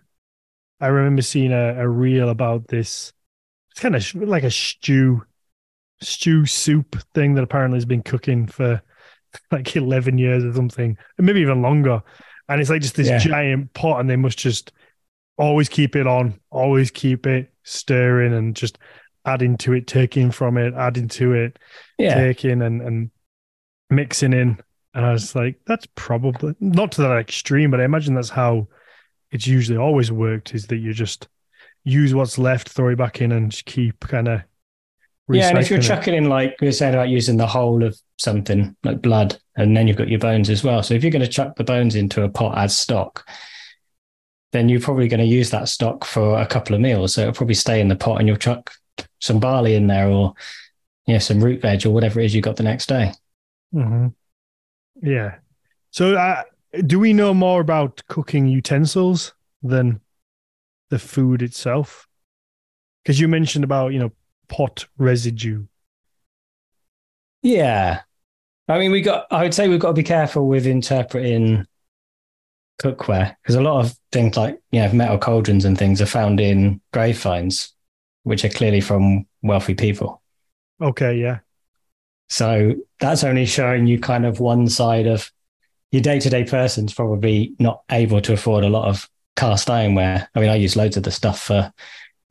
[0.80, 3.12] I remember seeing a, a reel about this.
[3.72, 5.24] It's kind of like a stew,
[6.00, 8.82] stew soup thing that apparently has been cooking for
[9.50, 12.02] like 11 years or something, maybe even longer.
[12.48, 13.18] And it's like just this Yeah.
[13.18, 14.72] giant pot, and they must just
[15.36, 18.78] always keep it on, always keep it stirring and just
[19.24, 21.58] adding to it, taking from it, adding to it,
[21.98, 22.14] Yeah.
[22.14, 23.10] taking and, and
[23.90, 24.58] mixing in.
[24.92, 28.68] And I was like, that's probably not to that extreme, but I imagine that's how
[29.32, 31.26] it's usually always worked is that you just
[31.82, 34.42] use what's left, throw it back in, and just keep kind of
[35.28, 35.82] Yeah, and if you're it.
[35.82, 39.76] chucking in like we were saying about using the whole of something like blood, and
[39.76, 40.82] then you've got your bones as well.
[40.82, 43.26] So if you're going to chuck the bones into a pot as stock,
[44.52, 47.14] then you're probably going to use that stock for a couple of meals.
[47.14, 48.72] So it'll probably stay in the pot, and you'll chuck
[49.20, 50.34] some barley in there, or
[51.06, 53.12] yeah, some root veg, or whatever it is you got the next day.
[53.72, 54.08] hmm
[55.02, 55.36] Yeah.
[55.90, 56.42] So, uh,
[56.86, 59.32] do we know more about cooking utensils
[59.62, 60.00] than
[60.90, 62.08] the food itself?
[63.02, 64.12] Because you mentioned about you know
[64.48, 65.64] pot residue.
[67.42, 68.00] Yeah.
[68.68, 71.66] I mean, we got, I would say we've got to be careful with interpreting
[72.80, 76.40] cookware because a lot of things like, you know, metal cauldrons and things are found
[76.40, 77.74] in grave finds,
[78.22, 80.22] which are clearly from wealthy people.
[80.80, 81.40] Okay, yeah.
[82.30, 85.30] So that's only showing you kind of one side of
[85.92, 90.26] your day to day person's probably not able to afford a lot of cast ironware.
[90.34, 91.72] I mean, I use loads of the stuff for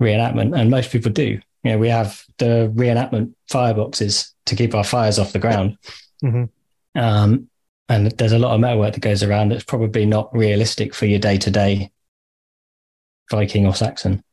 [0.01, 1.39] reenactment, and most people do.
[1.63, 5.77] You know, we have the reenactment fireboxes to keep our fires off the ground.
[6.23, 6.49] Mhm.
[6.95, 7.49] Um,
[7.89, 11.19] and there's a lot of metalwork that goes around that's probably not realistic for your
[11.19, 11.91] day to day
[13.31, 14.23] Viking or Saxon.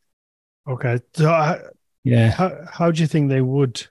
[0.68, 0.98] Okay.
[1.14, 1.70] So,
[2.04, 2.30] Yeah.
[2.32, 3.86] how how do you think they would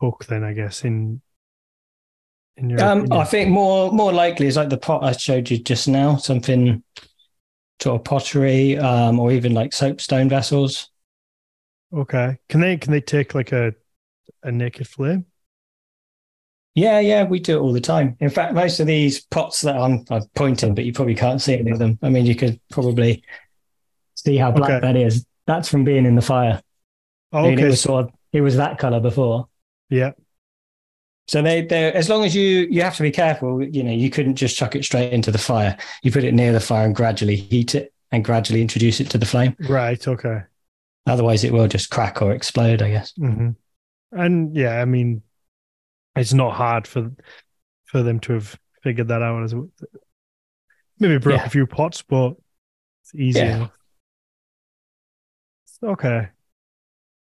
[0.00, 0.44] cook then?
[0.44, 1.20] I guess in
[2.56, 3.12] in your Um?
[3.12, 6.82] I think more more likely is like the pot I showed you just now, something
[7.82, 10.90] sort of pottery, um, or even like soapstone vessels.
[11.94, 12.38] Okay.
[12.48, 13.74] Can they can they take like a
[14.42, 15.26] a naked flame?
[16.74, 18.16] Yeah, yeah, we do it all the time.
[18.18, 21.54] In fact, most of these pots that I'm, I'm pointing, but you probably can't see
[21.56, 22.00] any of them.
[22.02, 23.22] I mean, you could probably
[24.16, 24.80] see how black Okay.
[24.80, 25.24] that is.
[25.46, 26.60] That's from being in the fire.
[27.32, 27.66] Oh, I mean, it okay.
[27.66, 29.48] was sort of it was that color before.
[29.88, 30.12] yeah.
[31.26, 33.62] So they, they, as long as you, you have to be careful.
[33.62, 35.74] You know, you couldn't just chuck it straight into the fire.
[36.02, 39.16] You put it near the fire and gradually heat it and gradually introduce it to
[39.18, 39.56] the flame.
[39.66, 40.06] Right.
[40.06, 40.42] Okay.
[41.06, 42.82] Otherwise, it will just crack or explode.
[42.82, 43.12] I guess.
[43.16, 43.50] hmm
[44.12, 45.22] And yeah, I mean,
[46.16, 47.12] it's not hard for
[47.84, 49.54] for them to have figured that out as.
[50.98, 51.46] Maybe broke Yeah.
[51.46, 52.34] a few pots, but
[53.02, 53.56] It's easy Yeah.
[53.56, 53.78] enough.
[55.82, 56.28] Okay.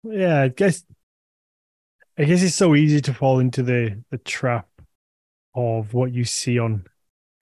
[0.04, 0.86] Yeah, I guess
[2.18, 4.70] I guess it's so easy to fall into the the trap
[5.54, 6.86] of what you see on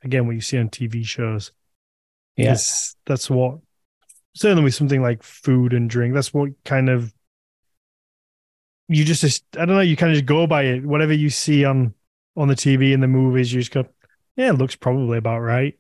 [0.04, 1.52] again what you see on TV shows.
[2.38, 2.46] Yeah.
[2.52, 3.60] Yes, that's what
[4.36, 6.14] certainly with something like food and drink.
[6.14, 7.14] That's what kind of
[8.88, 9.82] you just I don't know.
[9.82, 10.86] You kind of just go by it.
[10.86, 11.94] Whatever you see on
[12.36, 13.86] on the TV and the movies, you just go,
[14.36, 15.78] yeah, it looks probably about right.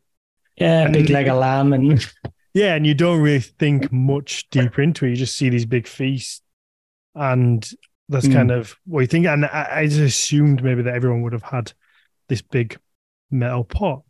[0.55, 0.83] Yeah.
[0.83, 2.05] And Big leg of lamb and
[2.53, 5.11] Yeah, and you don't really think much deeper into it.
[5.11, 6.41] You just see these big feasts,
[7.15, 7.67] and
[8.09, 8.33] that's Mm.
[8.33, 9.25] kind of what you think.
[9.25, 11.73] And I, I just assumed maybe that everyone would have had
[12.29, 12.79] this big
[13.31, 14.03] metal pot,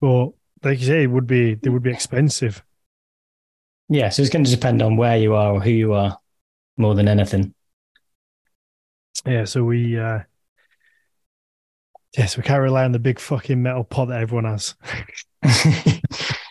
[0.00, 0.32] but
[0.64, 2.62] like you say, it would be they would be expensive.
[3.88, 4.08] yeah.
[4.08, 6.18] So it's going to depend on where you are or who you are
[6.76, 7.54] more than anything.
[9.26, 10.20] Yeah, so we, uh
[12.16, 14.74] yes, we can't rely on the big fucking metal pot that everyone has.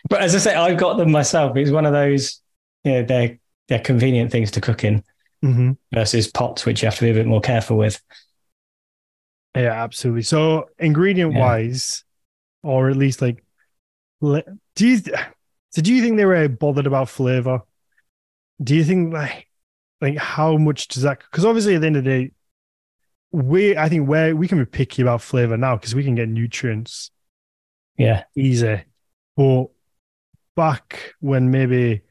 [0.09, 1.55] but as I say, I've got them myself.
[1.57, 2.41] It's one of those,
[2.83, 5.03] you know, they're, they're convenient things to cook in
[5.43, 5.71] Mm-hmm.
[5.91, 7.99] versus pots, which you have to be a bit more careful with.
[9.55, 10.21] Yeah, absolutely.
[10.21, 12.03] So ingredient wise,
[12.61, 13.43] or at least like,
[14.21, 14.97] do you
[15.69, 17.61] so do you think they were bothered about flavor?
[18.61, 19.47] Do you think like
[19.99, 21.19] like how much does that?
[21.19, 22.31] Because obviously at the end of the day,
[23.31, 26.29] we I think where we can be picky about flavor now because we can get
[26.29, 27.11] nutrients
[27.97, 28.23] Yeah.
[28.35, 28.83] easy,
[29.35, 29.67] but
[30.55, 32.01] back when maybe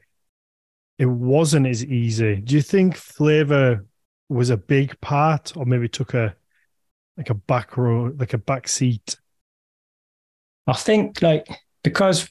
[0.97, 3.85] it wasn't as easy, do you think flavor
[4.29, 6.35] was a big part, or maybe took a
[7.17, 9.17] like a back row, like a back seat?
[10.67, 11.47] I think like
[11.83, 12.29] because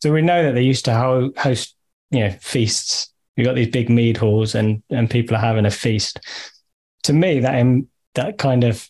[0.00, 1.76] so we know that they used to ho- host
[2.10, 3.12] you know feasts.
[3.36, 6.20] You got these big mead halls and and people are having a feast.
[7.04, 8.88] To me, that Im- that kind of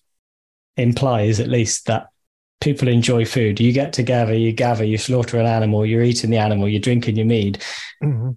[0.76, 2.08] implies at least that
[2.60, 3.60] people enjoy food.
[3.60, 7.16] You get together, you gather, you slaughter an animal, you're eating the animal, you're drinking
[7.16, 7.62] your mead.
[8.02, 8.30] Mm-hmm.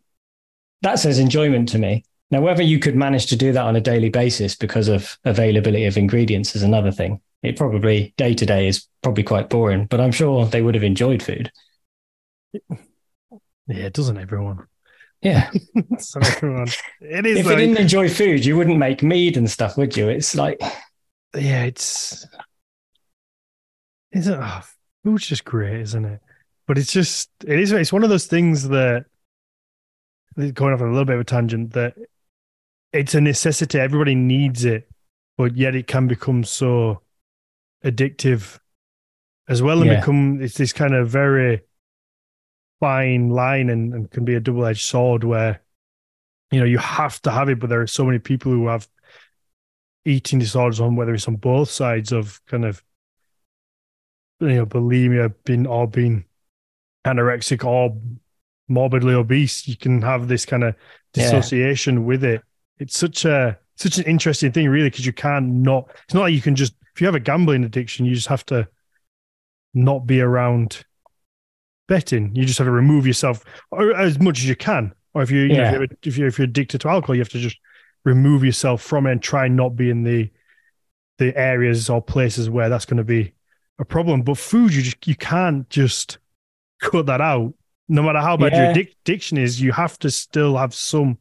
[0.82, 2.04] That says enjoyment to me.
[2.30, 5.86] Now, whether you could manage to do that on a daily basis because of availability
[5.86, 7.22] of ingredients is another thing.
[7.44, 10.84] It probably day to day is probably quite boring, but I'm sure they would have
[10.84, 11.52] enjoyed food.
[13.68, 14.66] Yeah, doesn't everyone?
[15.22, 15.50] Yeah.
[15.90, 16.68] Doesn't everyone?
[17.02, 19.98] It is if like, you didn't enjoy food, you wouldn't make mead and stuff, would
[19.98, 20.10] you?
[20.10, 20.62] It's like,
[21.36, 22.26] yeah, it's
[24.12, 24.62] isn't oh,
[25.04, 26.22] food's just great, isn't it?
[26.68, 29.06] But it's just it is it's one of those things that
[30.54, 31.96] going off on a little bit of a tangent that
[32.94, 33.80] it's a necessity.
[33.80, 34.88] Everybody needs it,
[35.38, 37.02] but yet it can become so
[37.84, 38.60] addictive
[39.48, 40.00] as well and Yeah.
[40.00, 41.62] become it's this kind of very
[42.80, 45.62] fine line and, and can be a double edged sword where
[46.52, 48.88] you know you have to have it, but there are so many people who have
[50.06, 52.84] eating disorders on whether it's on both sides of kind of
[54.40, 56.24] you know bulimia, being or being
[57.06, 57.98] anorexic or
[58.68, 59.68] morbidly obese.
[59.68, 60.76] You can have this kind of
[61.16, 61.24] Yeah.
[61.24, 62.42] dissociation with it.
[62.80, 65.90] It's such a such an interesting thing, really, because you can't not.
[66.06, 68.44] It's not like you can just if you have a gambling addiction, you just have
[68.48, 68.68] to
[69.76, 70.84] not be around
[71.88, 72.32] betting.
[72.36, 74.94] You just have to remove yourself or as much as you can.
[75.14, 75.74] Or if you, you know, Yeah.
[75.74, 77.58] if, you're, if you're if you're addicted to alcohol, you have to just
[78.04, 80.32] remove yourself from it and try and not be in the
[81.20, 83.34] the areas or places where that's going to be
[83.78, 84.24] a problem.
[84.24, 86.18] But food, you just you can't just
[86.82, 87.54] cut that out.
[87.88, 88.74] No matter how bad your Yeah.
[88.74, 91.20] addic- addiction is, you have to still have some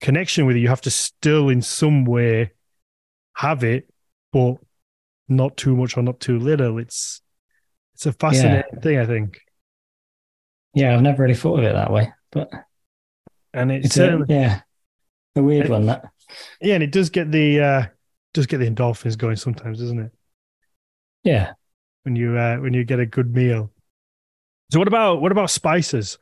[0.00, 0.60] connection with it.
[0.60, 2.52] You have to still, in some way,
[3.34, 3.86] have it,
[4.32, 4.56] but
[5.28, 6.78] not too much or not too little.
[6.78, 7.20] It's
[7.94, 9.40] it's a fascinating thing, I think,
[10.74, 12.50] yeah, I've never really thought of it that way, but
[13.52, 14.60] and it's, it's a, yeah,
[15.36, 15.86] a weird It- one.
[15.86, 16.04] That
[16.60, 17.86] yeah, and it does get the uh,
[18.34, 20.12] does get the endorphins going sometimes, doesn't it?
[21.24, 21.52] yeah,
[22.04, 23.72] when you uh, when you get a good meal.
[24.70, 26.18] So what about what about spices?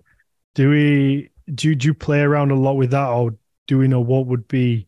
[0.55, 4.01] Do we do, do you play around a lot with that, or do we know
[4.01, 4.87] what would be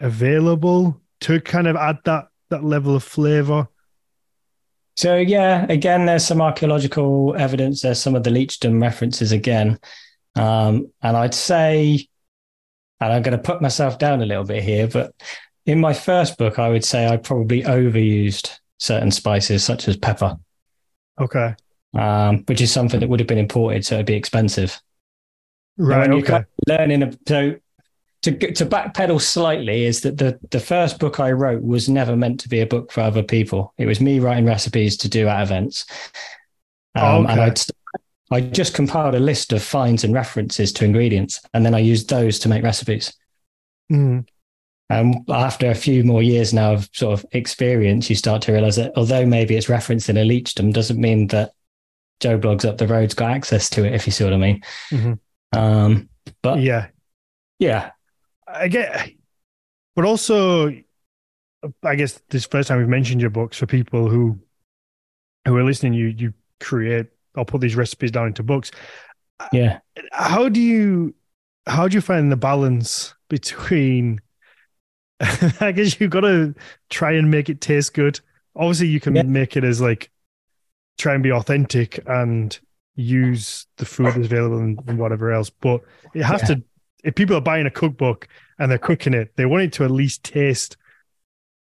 [0.00, 3.68] available to kind of add that that level of flavor?
[4.96, 7.82] So yeah, again, there's some archaeological evidence.
[7.82, 9.78] There's some of the Leechdom references again,
[10.36, 12.06] um, and I'd say,
[13.00, 15.12] and I'm going to put myself down a little bit here, but
[15.66, 20.36] in my first book, I would say I probably overused certain spices such as pepper,
[21.20, 21.54] Okay,
[21.94, 24.80] um, which is something that would have been imported, so it'd be expensive.
[25.76, 26.08] Right.
[26.08, 27.56] Okay, kind of learning, a- so
[28.26, 32.40] to to backpedal slightly is that the the first book I wrote was never meant
[32.40, 33.72] to be a book for other people.
[33.78, 35.86] It was me writing recipes to do at events,
[36.94, 37.42] um, and Okay.
[37.42, 37.60] I'd
[38.28, 42.10] I just compiled a list of finds and references to ingredients, and then I used
[42.10, 43.14] those to make recipes.
[43.92, 44.26] Mm,
[44.90, 48.76] And after a few more years now of sort of experience, you start to realize
[48.76, 51.52] that although maybe it's referenced in a leechdom, doesn't mean that
[52.18, 54.62] Joe Bloggs up the road's got access to it, if you see what I mean.
[54.90, 55.18] Mhm.
[55.52, 56.08] Um,
[56.42, 56.88] but yeah,
[57.60, 57.90] yeah,
[58.46, 59.10] I get,
[59.94, 60.72] but also,
[61.82, 64.38] I guess this first time we've mentioned your books for people who
[65.46, 65.94] who are listening.
[65.94, 68.70] You you create or put these recipes down into books.
[69.52, 69.80] yeah,
[70.12, 71.14] How do you
[71.66, 74.20] how do you find the balance between?
[75.60, 76.54] I guess you've got to
[76.90, 78.20] try and make it taste good.
[78.54, 79.22] Obviously, you can Yeah.
[79.22, 80.10] make it as like
[80.98, 82.58] try and be authentic and
[82.96, 85.50] use the food that's available and, and whatever else.
[85.50, 85.82] But
[86.14, 86.56] you have Yeah.
[86.56, 86.62] to.
[87.04, 88.28] If people are buying a cookbook
[88.58, 90.76] and they're cooking it, they want it to at least taste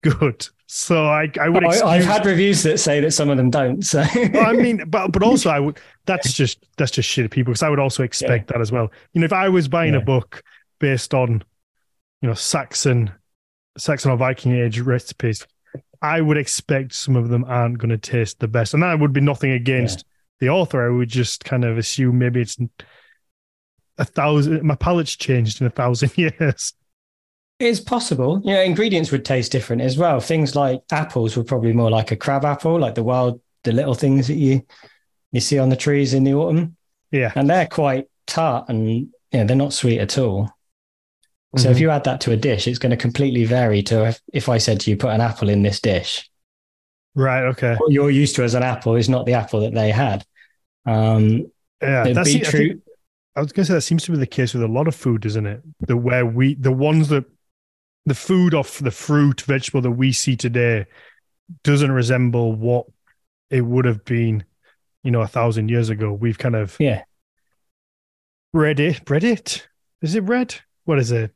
[0.04, 0.48] good.
[0.68, 1.64] So I, I would.
[1.64, 3.84] I, I've had reviews that say that some of them don't.
[3.84, 5.80] So well, I mean, but but also I would.
[6.06, 8.92] That's just that's just shit people because I would also expect that as well.
[9.14, 10.44] You know, if I was buying a book
[10.80, 11.44] based on,
[12.22, 13.12] you know, Saxon,
[13.78, 15.46] Saxon or Viking Age recipes,
[16.02, 19.14] I would expect some of them aren't going to taste the best, and that would
[19.14, 20.06] be nothing against
[20.40, 20.86] the author.
[20.86, 22.58] I would just kind of assume maybe it's
[23.98, 24.64] a thousand.
[24.64, 26.74] My palate's changed in a thousand years.
[27.60, 28.42] it's possible.
[28.44, 30.20] You know, ingredients would taste different as well.
[30.20, 33.94] Things like apples were probably more like a crab apple, like the wild, the little
[33.96, 34.66] things that you
[35.32, 36.76] you see on the trees in the autumn,
[37.12, 37.32] Yeah.
[37.36, 40.52] and they're quite tart and you know, they're not sweet at all.
[41.58, 41.82] So if Mhm.
[41.82, 44.60] you add that to a dish, it's going to completely vary to if, if I
[44.60, 46.30] said to you, put an apple in this dish,
[47.16, 49.90] right, okay, what you're used to as an apple is not the apple that they
[49.90, 50.24] had.
[50.86, 51.48] Um,
[51.82, 52.83] yeah, that's beetroot,
[53.36, 54.96] I was going to say that seems to be the case with a lot of
[54.96, 55.62] food, isn't it?
[55.88, 57.26] The where we the ones that
[58.06, 60.86] the food of the fruit vegetable that we see today
[61.64, 62.86] doesn't resemble what
[63.50, 64.44] it would have been,
[65.04, 66.14] you know, a thousand years ago.
[66.14, 67.04] We've kind of yeah,
[68.54, 69.04] bred it.
[69.06, 69.68] Bred it?
[70.02, 70.56] Is it bred?
[70.86, 71.32] What is it?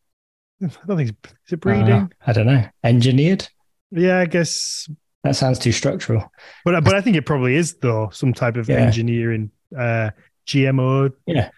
[0.61, 2.11] I don't think it's, is it uh, breeding.
[2.25, 3.47] I don't know, engineered.
[3.91, 4.89] yeah, I guess.
[5.23, 6.31] That sounds too structural.
[6.63, 8.77] But but I think it probably is though some type of Yeah.
[8.77, 10.11] engineering, uh,
[10.45, 11.11] GMO.
[11.25, 11.49] Yeah.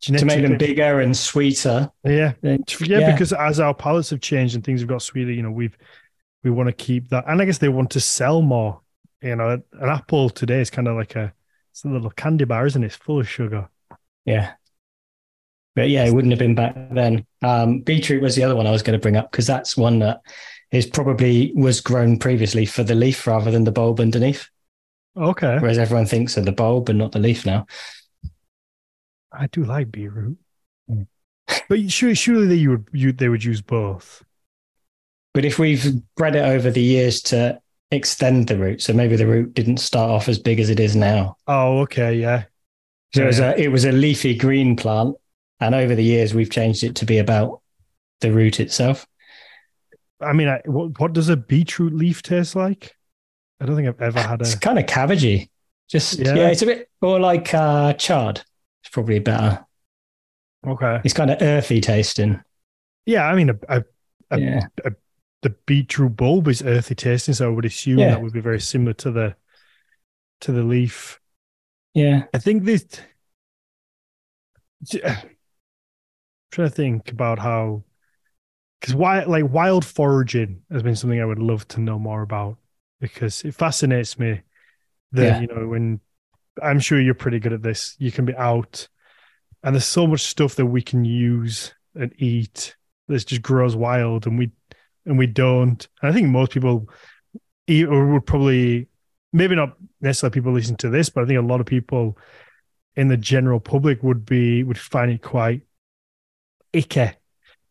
[0.00, 1.90] To make them bigger and sweeter.
[2.04, 2.32] Yeah.
[2.40, 5.50] then- yeah, because as our palates have changed and things have got sweeter, you know,
[5.50, 5.76] we've
[6.44, 8.80] we want to keep that, and I guess they want to sell more.
[9.20, 11.32] You know, an apple today is kind of like a
[11.72, 12.86] it's a little candy bar, isn't it?
[12.86, 13.68] It's full of sugar.
[14.24, 14.52] yeah.
[15.74, 17.24] But yeah, it wouldn't have been back then.
[17.40, 20.00] Um, beetroot was the other one I was going to bring up because that's one
[20.00, 20.20] that
[20.72, 24.48] is probably was grown previously for the leaf rather than the bulb underneath.
[25.16, 27.66] Okay, Whereas everyone thinks of the bulb and not the leaf now.
[29.38, 30.36] I do like beetroot,
[30.90, 31.06] Mm.
[31.68, 34.22] but surely, surely they you would you they would use both.
[35.34, 39.26] But if we've bred it over the years to extend the root, so maybe the
[39.26, 41.36] root didn't start off as big as it is now.
[41.46, 42.44] Oh, okay, yeah,
[43.14, 45.16] So it was a it was a leafy green plant,
[45.60, 47.60] and over the years we've changed it to be about
[48.20, 49.06] the root itself.
[50.20, 52.96] I mean, I, what what does a beetroot leaf taste like?
[53.60, 54.44] I don't think I've ever had a.
[54.44, 55.50] It's kind of cabbagey.
[55.88, 56.34] Just Yeah.
[56.34, 56.48] yeah.
[56.48, 58.42] it's a bit more like uh, chard.
[58.88, 59.66] It's probably better.
[60.66, 62.40] Okay, It's kind of earthy tasting.
[63.06, 63.84] yeah, I mean, a, a,
[64.30, 64.68] a yeah,
[65.42, 68.08] the beetroot bulb is earthy tasting, so I would assume Yeah.
[68.08, 69.36] that would be very similar to the
[70.40, 71.20] to the leaf.
[71.94, 72.26] yeah.
[72.32, 72.86] I think this.
[75.04, 75.28] I'm
[76.50, 77.84] trying to think about how,
[78.80, 82.58] because why like wild foraging has been something I would love to know more about
[83.00, 84.42] because it fascinates me
[85.12, 85.40] that Yeah.
[85.40, 86.00] you know when
[86.62, 87.96] I'm sure you're pretty good at this.
[87.98, 88.88] You can be out,
[89.62, 92.76] and there's so much stuff that we can use and eat
[93.08, 94.50] that just grows wild, and we
[95.06, 95.86] and we don't.
[96.02, 96.88] And I think most people
[97.66, 98.88] eat or would probably
[99.32, 102.16] maybe not necessarily people listening to this, but I think a lot of people
[102.96, 105.62] in the general public would be would find it quite
[106.72, 107.10] icky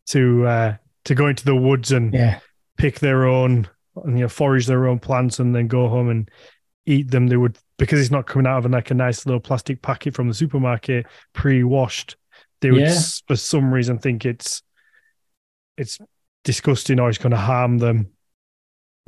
[0.06, 2.40] to uh to go into the woods and Yeah.
[2.76, 3.68] pick their own
[4.04, 6.30] and you know forage their own plants and then go home and
[6.86, 9.80] eat them they would because it's not coming out of like a nice little plastic
[9.82, 12.16] packet from the supermarket pre-washed
[12.60, 13.00] they would Yeah.
[13.26, 14.62] for some reason think it's
[15.76, 15.98] it's
[16.44, 18.08] disgusting or it's going to harm them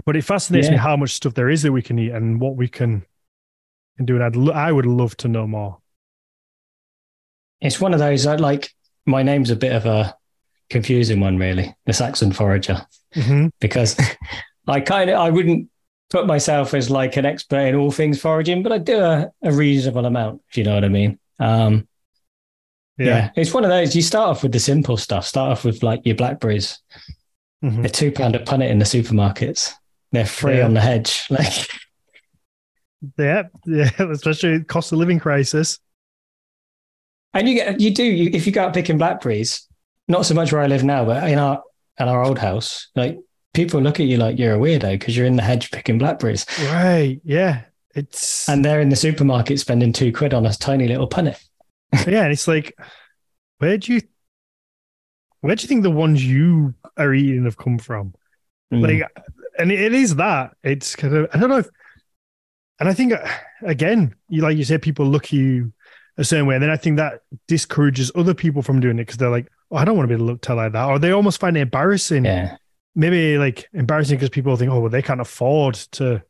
[0.06, 2.56] but it fascinates me how much stuff there is that we can eat and what
[2.56, 3.04] we can,
[3.96, 5.78] can do and I'd I would love to know more
[7.60, 8.70] It's one of those I like.
[9.06, 10.14] My name's a bit of a
[10.70, 11.74] confusing one, really.
[11.86, 12.80] The Saxon forager,
[13.14, 13.48] mm-hmm.
[13.60, 13.98] because
[14.66, 15.68] I kind of I wouldn't
[16.10, 19.52] put myself as like an expert in all things foraging, but I do a, a
[19.52, 21.18] reasonable amount, if you know what I mean.
[21.38, 21.86] Um,
[22.98, 23.30] yeah, yeah.
[23.36, 23.96] it's one of those.
[23.96, 25.24] You start off with the simple stuff.
[25.26, 26.80] Start off with like your blackberries.
[27.64, 27.82] Mhm.
[27.82, 29.72] They're two pound a punnet in the supermarkets.
[30.12, 30.64] They're free Yeah.
[30.66, 31.26] on the hedge.
[31.30, 31.68] Like
[33.16, 35.78] yeah yeah especially cost of living crisis
[37.32, 39.66] And you get you do you, if you go out picking blackberries,
[40.08, 41.62] not so much where I live now, but in our
[41.98, 43.18] in our old house, like
[43.54, 46.46] people look at you like you're a weirdo because you're in the hedge picking blackberries.
[46.70, 47.62] right yeah
[47.94, 51.42] it's And they're in the supermarket spending two quid on a tiny little punnet.
[52.06, 52.76] yeah, and it's like,
[53.58, 54.00] where do you,
[55.40, 58.14] where do you think the ones you are eating have come from?
[58.72, 59.00] Mm.
[59.00, 59.10] Like,
[59.58, 60.54] and it is that.
[60.62, 61.68] It's kind of I don't know if,
[62.78, 63.12] and I think
[63.62, 65.72] again, you like you said, people look at you
[66.16, 69.16] a certain way, and then I think that discourages other people from doing it because
[69.16, 71.40] they're like, oh, I don't want to be looked at like that, or they almost
[71.40, 72.24] find it embarrassing.
[72.24, 72.56] yeah.
[73.00, 76.22] Maybe like embarrassing because people think, oh, well, they can't afford to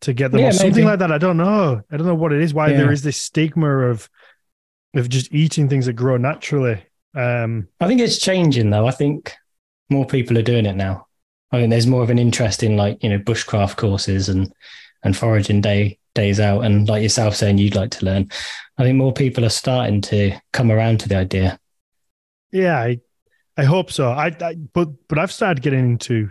[0.00, 0.86] to get them Yeah, or something maybe.
[0.86, 1.12] like that.
[1.12, 1.82] I don't know.
[1.90, 2.54] I don't know what it is.
[2.54, 2.78] Why Yeah.
[2.78, 4.08] there is this stigma of
[4.94, 6.82] of just eating things that grow naturally.
[7.14, 8.86] Um, I think it's changing though.
[8.86, 9.32] I think
[9.90, 11.06] more people are doing it now.
[11.50, 14.50] I think there's more of an interest in like, you know, bushcraft courses and
[15.04, 18.30] and foraging day days out and like yourself saying you'd like to learn.
[18.78, 21.58] I think more people are starting to come around to the idea.
[22.50, 23.00] Yeah, I,
[23.56, 24.10] I hope so.
[24.10, 26.30] I, I but but I've started getting into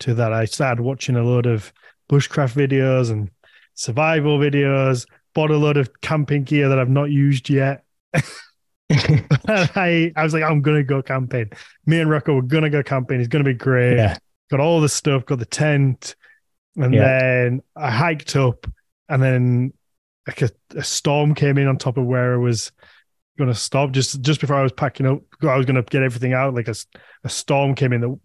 [0.00, 0.32] to that.
[0.32, 1.72] I started watching a lot of
[2.10, 3.30] bushcraft videos and
[3.74, 5.06] survival videos.
[5.34, 7.84] Bought a lot of camping gear that I've not used yet.
[8.90, 11.50] I I was like, I'm gonna go camping.
[11.86, 13.20] Me and Rocco were gonna go camping.
[13.20, 13.96] It's gonna be great.
[13.96, 14.16] yeah.
[14.50, 15.26] Got all the stuff.
[15.26, 16.16] Got the tent,
[16.76, 17.18] and Yeah.
[17.20, 18.66] then I hiked up,
[19.08, 19.72] and then
[20.26, 22.72] like a, a storm came in on top of where I was
[23.38, 23.90] gonna stop.
[23.92, 26.54] Just just before I was packing up, I was gonna get everything out.
[26.54, 28.18] Like a storm came in that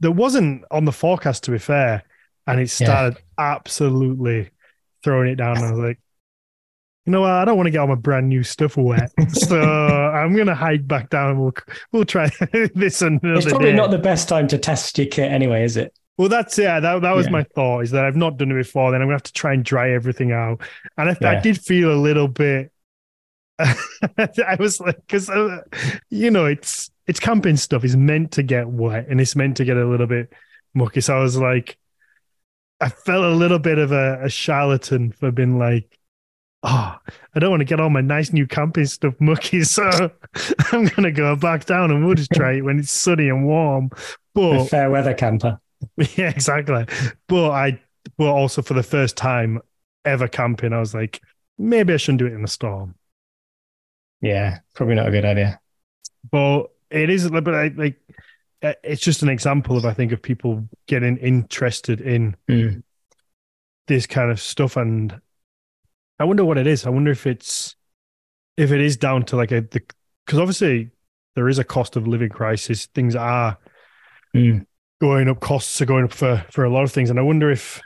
[0.00, 2.02] that wasn't on the forecast, to be fair,
[2.46, 2.86] and it Yeah.
[2.86, 4.50] started absolutely
[5.02, 5.56] throwing it down.
[5.56, 5.98] And I was like,
[7.06, 7.30] you know what?
[7.30, 9.60] I don't want to get all my brand new stuff wet, so
[10.14, 11.30] I'm gonna hike back down.
[11.30, 11.54] and We'll
[11.92, 12.28] we'll try
[12.74, 13.76] this another It's probably day.
[13.76, 15.94] not the best time to test your kit anyway, is it?
[16.18, 16.80] Well, that's yeah.
[16.80, 17.32] That that was Yeah.
[17.32, 17.80] my thought.
[17.84, 18.90] Is that I've not done it before.
[18.90, 20.60] Then I'm gonna have to try and dry everything out.
[20.98, 22.72] And I, I did feel a little bit.
[23.58, 25.62] I was like, because uh,
[26.10, 27.84] you know, it's it's camping stuff.
[27.84, 30.32] is meant to get wet and it's meant to get a little bit
[30.74, 31.00] mucky.
[31.00, 31.78] So I was like,
[32.80, 35.98] I felt a little bit of a, a charlatan for being like,
[36.62, 36.96] oh,
[37.34, 39.62] I don't want to get all my nice new camping stuff mucky.
[39.64, 40.10] So
[40.72, 43.90] I'm gonna go back down and we'll just try it when it's sunny and warm.
[44.34, 45.60] But fair weather camper.
[46.16, 46.86] yeah, exactly.
[47.28, 47.80] But I,
[48.18, 49.60] but also for the first time
[50.04, 51.20] ever camping, I was like,
[51.58, 52.94] maybe I shouldn't do it in a storm.
[54.26, 55.60] Yeah, probably not a good idea.
[56.30, 58.00] But it is, but I, like,
[58.62, 62.82] uh, it's just an example of I think of people getting interested in Mm.
[63.86, 65.20] this kind of stuff, and
[66.18, 66.86] I wonder what it is.
[66.86, 67.76] I wonder if it's
[68.56, 69.82] if it is down to like a the
[70.24, 70.90] because obviously
[71.34, 72.86] there is a cost of living crisis.
[72.86, 73.58] Things are
[74.34, 74.66] Mm.
[75.00, 77.50] going up costs are going up for for a lot of things and i wonder
[77.50, 77.80] if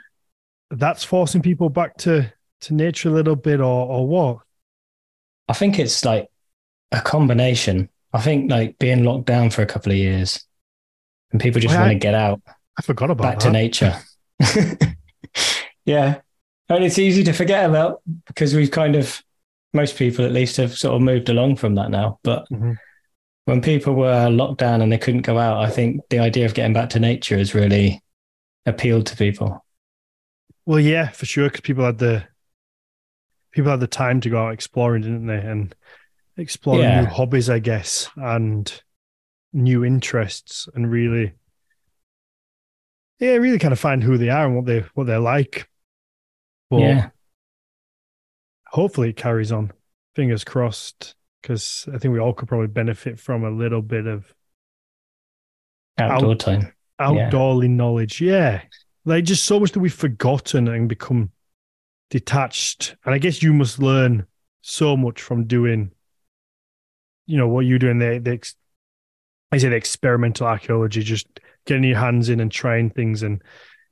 [0.71, 4.39] that's forcing people back to to nature a little bit or or what
[5.49, 6.30] I think it's like
[6.93, 7.89] a combination.
[8.13, 10.45] I think like being locked down for a couple of years
[11.33, 12.41] and people just Well, want I- to get out
[12.79, 13.95] i forgot about back that to nature.
[15.85, 16.21] yeah.
[16.69, 19.23] And it's easy to forget about because we've kind of,
[19.73, 22.19] most people at least have sort of moved along from that now.
[22.23, 22.77] But Mhm.
[23.45, 26.55] when people were locked down and they couldn't go out, I think the idea of
[26.55, 28.01] getting back to nature has really
[28.67, 29.65] appealed to people.
[30.67, 32.23] well yeah for sure because people had the
[33.51, 35.75] people had the time to go out exploring didn't they and
[36.41, 37.03] exploring Yeah.
[37.03, 38.83] new hobbies i guess and
[39.53, 41.33] new interests and really
[43.19, 45.69] yeah really kind of find who they are and what they what they're like
[46.71, 47.09] but yeah.
[48.69, 49.73] hopefully it carries on.
[50.15, 54.33] Fingers crossed, because I think we all could probably benefit from a little bit of
[55.99, 56.73] Outdoor time.
[57.01, 58.21] outdoorly knowledge.
[58.21, 58.63] Yeah.
[59.05, 61.33] Like just so much that we've forgotten and become
[62.11, 62.95] detached.
[63.05, 64.27] And I guess you must learn
[64.63, 65.91] so much from doing,
[67.31, 68.53] you know, what you're doing, the, the
[69.53, 71.27] I say the experimental archaeology, just
[71.67, 73.23] getting your hands in and trying things.
[73.23, 73.43] And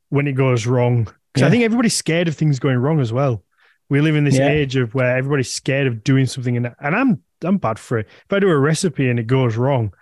[0.09, 3.45] when it goes wrong, because I think everybody's scared of things going wrong as well.
[3.89, 4.49] We live in this Yeah.
[4.49, 8.09] age of where everybody's scared of doing something, and and I'm I'm bad for it.
[8.25, 9.93] If I do a recipe and it goes wrong,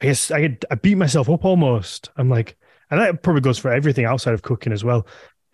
[0.00, 2.10] I guess I get, I beat myself up almost.
[2.16, 2.56] I'm like,
[2.90, 5.06] and that probably goes for everything outside of cooking as well.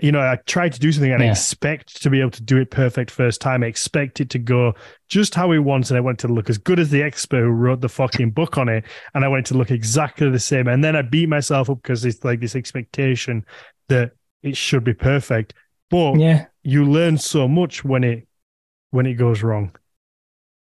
[0.04, 2.58] You know, I try to do something and I expect to be able to do
[2.58, 3.62] it perfect first time.
[3.62, 4.74] I expect it to go
[5.08, 7.40] just how it wants, and I want it to look as good as the expert
[7.40, 8.84] who wrote the fucking book on it,
[9.14, 10.68] and I want it to look exactly the same.
[10.68, 13.46] And then I beat myself up because it's like this expectation
[13.88, 15.54] that it should be perfect.
[15.88, 16.46] But Yeah.
[16.62, 18.28] you learn so much when it
[18.90, 19.74] when it goes wrong.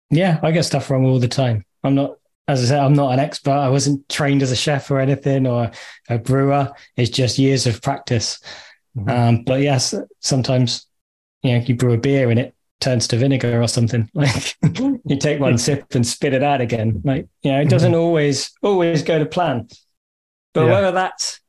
[0.10, 1.66] Yeah, I get stuff wrong all the time.
[1.84, 2.16] I'm not,
[2.48, 3.52] as I said, I'm not an expert.
[3.52, 5.72] I wasn't trained as a chef or anything or
[6.08, 6.72] a brewer.
[6.96, 8.40] It's just years of practice.
[8.98, 9.10] Mhm.
[9.10, 10.88] Um, but yes, sometimes
[11.44, 14.10] you know you brew a beer and it turns to vinegar or something.
[14.14, 14.56] Like
[15.06, 17.02] you take one sip and spit it out again.
[17.04, 19.68] Like you know, it doesn't always always go to plan.
[20.54, 20.72] But Yeah.
[20.72, 21.40] whether that's,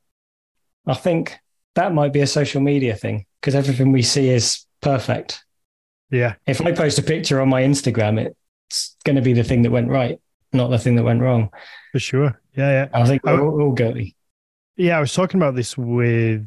[0.87, 1.39] I think
[1.75, 5.45] that might be a social media thing because everything we see is perfect.
[6.11, 6.35] Yeah.
[6.47, 8.35] If I post a picture on my Instagram,
[8.69, 10.19] it's going to be the thing that went right,
[10.53, 11.51] not the thing that went wrong.
[11.93, 12.41] For sure.
[12.55, 12.89] Yeah, yeah.
[12.93, 14.17] I think we're all, all guilty.
[14.77, 16.47] Yeah, I was talking about this with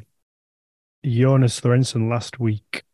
[1.04, 2.84] Jonas Lorenzen last week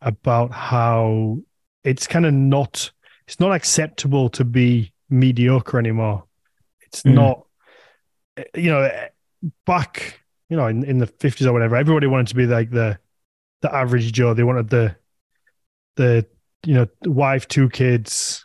[0.00, 1.38] about how
[1.82, 2.90] it's kind of not
[3.26, 6.24] it's not acceptable to be mediocre anymore.
[6.82, 7.14] It's Mm.
[7.14, 7.46] not
[8.54, 8.90] you know
[9.66, 12.98] back you know in, in the 50s or whatever everybody wanted to be like the
[13.62, 14.96] the average joe they wanted the
[15.96, 16.26] the
[16.66, 18.44] you know wife two kids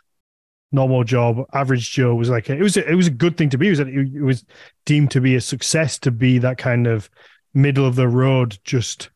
[0.70, 3.58] normal job average joe was like it was a, it was a good thing to
[3.58, 4.44] be it was, it was
[4.86, 7.10] deemed to be a success to be that kind of
[7.54, 9.10] middle of the road just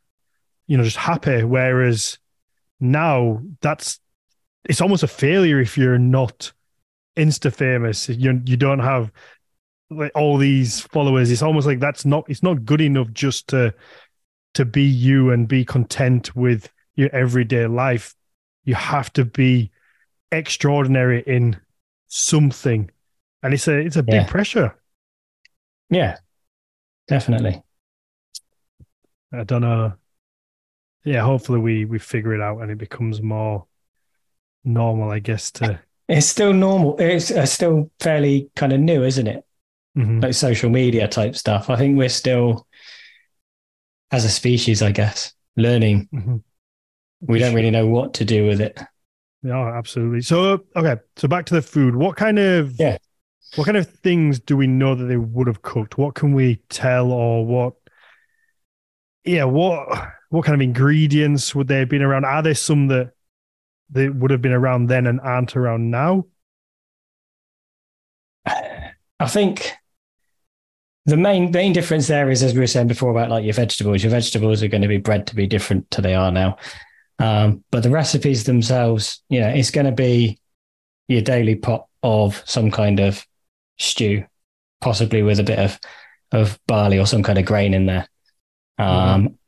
[0.67, 1.43] you know just happy.
[1.45, 2.19] Whereas
[2.81, 4.01] now that's
[4.69, 6.53] it's almost a failure if you're not
[7.17, 9.13] insta famous you you don't have
[9.91, 11.31] like all these followers.
[11.31, 13.75] It's almost like that's not it's not good enough just to
[14.55, 18.15] to be you and be content with your everyday life.
[18.65, 19.71] You have to be
[20.33, 21.57] extraordinary in
[22.09, 22.91] something.
[23.43, 24.27] And it's a it's a big Yeah.
[24.27, 24.75] pressure.
[25.91, 26.19] Yeah,
[27.09, 27.63] definitely.
[29.33, 29.93] I don't know
[31.05, 33.67] yeah hopefully we we figure it out and it becomes more
[34.65, 36.97] normal i guess to It's still normal.
[36.99, 39.43] It's uh, still fairly kind of new, isn't it?
[39.97, 40.23] Mhm.
[40.23, 41.71] Like social media type stuff.
[41.71, 42.67] I think we're still,
[44.11, 46.09] as a species, I guess, learning.
[46.13, 46.43] Mhm.
[47.23, 48.79] We don't really know what to do with it.
[49.43, 50.21] Yeah, absolutely.
[50.21, 51.97] So okay, so back to the food.
[51.97, 52.99] What kind of Yeah.
[53.57, 55.97] what kind of things do we know that they would have cooked?
[55.97, 57.73] What can we tell or what
[59.25, 59.89] yeah, what
[60.31, 62.25] what kind of ingredients would they have been around?
[62.25, 63.13] Are there some that
[63.91, 66.27] they would have been around then and aren't around now?
[68.47, 69.73] I think
[71.07, 74.03] the main main difference there is, as we were saying before, about like your vegetables.
[74.03, 76.57] Your vegetables are going to be bred to be different to they are now.
[77.19, 80.39] Um, but the recipes themselves, you know, it's going to be
[81.09, 83.25] your daily pot of some kind of
[83.79, 84.25] stew,
[84.81, 85.79] possibly with a bit of
[86.33, 88.09] of barley or some kind of grain in there.
[88.79, 89.39] Um,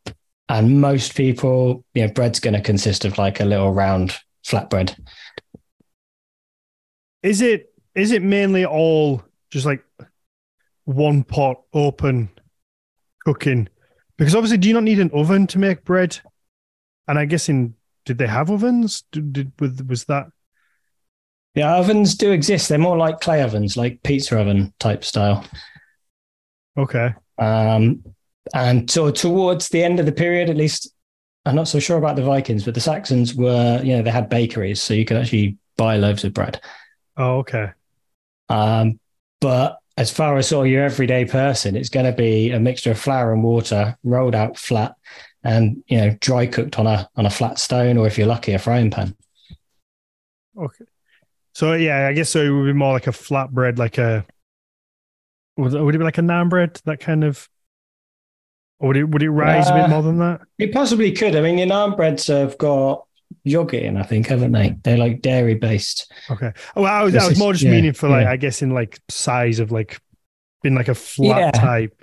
[0.49, 4.15] And most people, you know, bread's going to consist of like a little round
[4.47, 4.97] flatbread.
[7.23, 9.85] Is it is it mainly all just like
[10.85, 12.31] one pot open
[13.25, 13.69] cooking?
[14.19, 16.21] Because obviously, do you not need an oven to make bread?
[17.09, 17.75] And I guess in
[18.05, 19.05] did they have ovens?
[19.13, 20.29] Did, did was, was that
[21.55, 22.69] Yeah, ovens do exist.
[22.69, 25.45] They're more like clay ovens, like pizza oven type style.
[26.77, 27.15] okay?
[27.39, 28.03] Um,
[28.55, 30.93] and so towards the end of the period, at least,
[31.45, 34.29] I'm not so sure about the Vikings, but the Saxons were, you know, they had
[34.29, 36.61] bakeries, so you could actually buy loaves of bread.
[37.17, 37.71] Oh, okay.
[38.49, 38.99] Um,
[39.41, 42.91] but as far as sort of your everyday person, it's going to be a mixture
[42.91, 44.95] of flour and water rolled out flat,
[45.43, 48.53] and you know, dry cooked on a on a flat stone, or if you're lucky,
[48.53, 49.17] a frying pan.
[50.59, 50.85] Okay.
[51.55, 52.43] So yeah, I guess so.
[52.43, 54.27] It would be more like a flatbread, like a
[55.57, 56.81] would it, would it be like a naan bread?
[56.85, 57.49] That kind of,
[58.79, 60.41] or would it would it rise a Uh, bit more than that?
[60.59, 61.37] It possibly could.
[61.37, 63.05] I mean, your naan breads have got
[63.45, 64.77] yogurt in, I think, haven't they?
[64.83, 66.13] They're like dairy based.
[66.31, 66.53] Okay.
[66.75, 68.31] Oh, I was, I was more just yeah, meaning for like yeah.
[68.31, 70.01] I guess in like size of like
[70.63, 71.51] being like a flat Yeah.
[71.53, 72.03] type.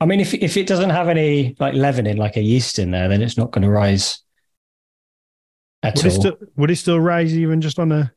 [0.00, 3.08] I mean, if if it doesn't have any like leavening, like a yeast in there,
[3.08, 4.20] then it's not going to rise
[5.82, 6.20] at Would it all.
[6.20, 8.12] still would it still rise even just on a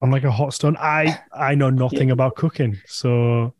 [0.00, 0.76] on like a hot stone?
[0.78, 3.54] I I know nothing about cooking, so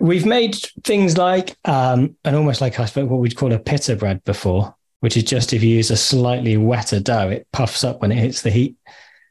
[0.00, 3.96] We've made things like um, and almost like I suppose what we'd call a pita
[3.96, 8.00] bread before, which is just if you use a slightly wetter dough, it puffs up
[8.00, 8.76] when it hits the heat.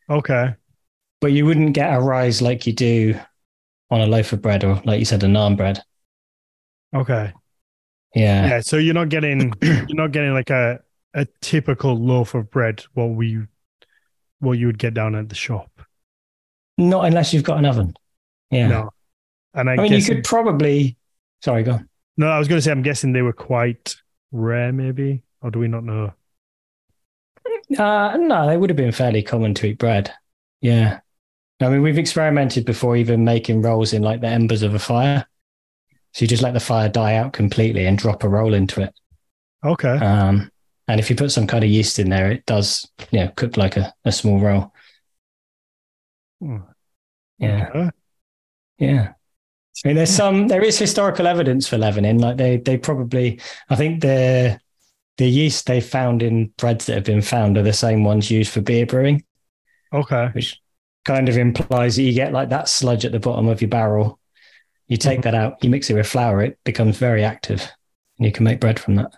[0.09, 0.53] okay.
[1.21, 3.19] But you wouldn't get a rise like you do
[3.91, 5.81] on a loaf of bread or, like you said, a naan bread.
[6.95, 7.33] Okay.
[8.15, 8.47] Yeah.
[8.47, 10.79] Yeah, so you're not getting you're not getting like a
[11.13, 13.39] a typical loaf of bread what we
[14.39, 15.69] what you would get down at the shop.
[16.77, 17.93] Not unless you've got an oven.
[18.51, 18.67] Yeah.
[18.67, 18.89] No.
[19.53, 20.97] And I, I mean, you could probably.
[21.43, 21.89] Sorry, go on.
[22.17, 23.95] no, I was going to say I'm guessing they were quite
[24.31, 26.13] rare, maybe, or do we not know?
[27.77, 30.13] Uh, no, they would have been fairly common to eat bread.
[30.61, 30.99] Yeah.
[31.61, 35.25] I mean, we've experimented before even making rolls in like the embers of a fire.
[36.13, 38.93] So you just let the fire die out completely and drop a roll into it.
[39.63, 40.51] Okay, Um,
[40.87, 43.57] and if you put some kind of yeast in there, it does, you know, cook
[43.57, 44.73] like a, a small roll.
[46.41, 46.57] Hmm.
[47.39, 47.69] Yeah.
[47.69, 47.89] Okay.
[48.79, 49.13] Yeah.
[49.83, 52.19] I mean, there's some, there is historical evidence for leavening.
[52.19, 54.59] Like they, they probably, I think the,
[55.17, 58.51] the yeast they found in breads that have been found are the same ones used
[58.51, 59.23] for beer brewing.
[59.93, 60.59] okay, which
[61.05, 64.19] kind of implies that you get like that sludge at the bottom of your barrel.
[64.87, 65.23] You take Mhm.
[65.23, 67.61] that out, you mix it with flour, it becomes very active,
[68.17, 69.11] and you can make bread from that.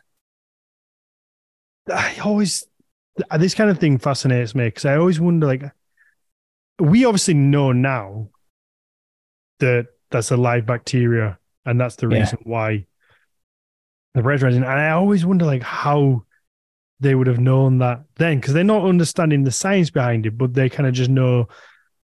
[1.92, 2.66] I always
[3.38, 5.64] this kind of thing fascinates me because I always wonder like
[6.80, 8.30] we obviously know now
[9.60, 12.20] that that's a live bacteria and that's the Yeah.
[12.20, 12.86] reason why
[14.14, 14.64] the bread rising.
[14.64, 16.26] And I always wonder like how
[17.00, 20.54] they would have known that then because they're not understanding the science behind it, but
[20.54, 21.48] they kind of just know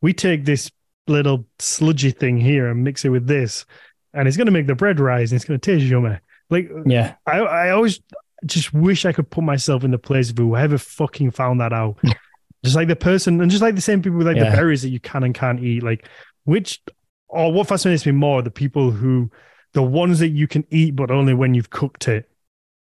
[0.01, 0.71] we take this
[1.07, 3.65] little sludgy thing here and mix it with this,
[4.13, 6.17] and it's going to make the bread rise and it's going to taste yummy.
[6.49, 7.15] Like Yeah.
[7.25, 7.99] I, I always
[8.45, 11.97] just wish I could put myself in the place of whoever fucking found that out.
[12.63, 14.49] just like the person, and just like the same people with like Yeah.
[14.51, 15.83] the berries that you can and can't eat.
[15.83, 16.07] Like
[16.45, 16.81] which,
[17.29, 19.29] or what fascinates me more, the people who,
[19.73, 22.29] the ones that you can eat, but only when you've cooked it.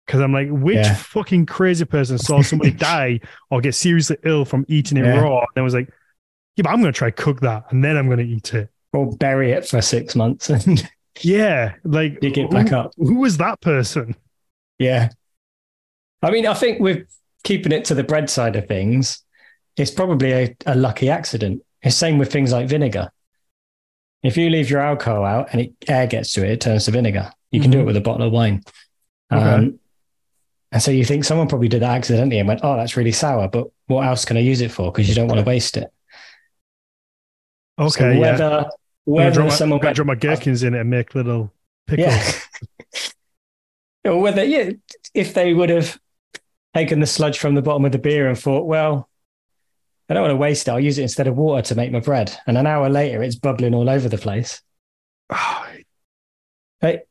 [0.06, 0.94] Because I'm like, which Yeah.
[0.94, 3.20] fucking crazy person saw somebody die
[3.50, 5.20] or get seriously ill from eating it Yeah.
[5.20, 5.88] raw, and then was like,
[6.56, 8.70] yeah, but I'm going to try cook that, and then I'm going to eat it.
[8.92, 10.88] Or bury it for six months and
[11.22, 12.92] Yeah, like dig it back who, up.
[12.96, 14.14] who was that person?
[14.78, 15.08] Yeah.
[16.22, 17.06] I mean, I think with
[17.42, 19.22] keeping it to the bread side of things,
[19.76, 21.62] it's probably a, a lucky accident.
[21.82, 23.10] It's same with things like vinegar.
[24.26, 26.90] If you leave your alcohol out and it, air gets to it, it turns to
[26.90, 27.32] vinegar.
[27.50, 27.82] You can do Mhm.
[27.82, 28.62] it with a bottle of wine.
[29.30, 29.78] Um,
[30.72, 33.48] and so you think someone probably did that accidentally and went, oh, that's really sour,
[33.48, 34.90] but what else can I use it for?
[34.90, 35.90] Because you don't want to waste it.
[37.78, 38.18] Okay, so yeah.
[38.18, 38.70] whether, I'm
[39.04, 41.52] whether someone went, drop my gherkins in it and make little
[41.86, 42.08] pickles.
[44.04, 44.12] Yeah.
[44.12, 44.70] or whether, yeah,
[45.14, 45.98] if they would have
[46.74, 49.08] taken the sludge from the bottom of the beer and thought, well,
[50.08, 50.70] I don't want to waste it.
[50.70, 52.36] I'll use it instead of water to make my bread.
[52.46, 54.62] And an hour later, it's bubbling all over the place.
[55.30, 55.66] Ah,
[56.82, 57.02] I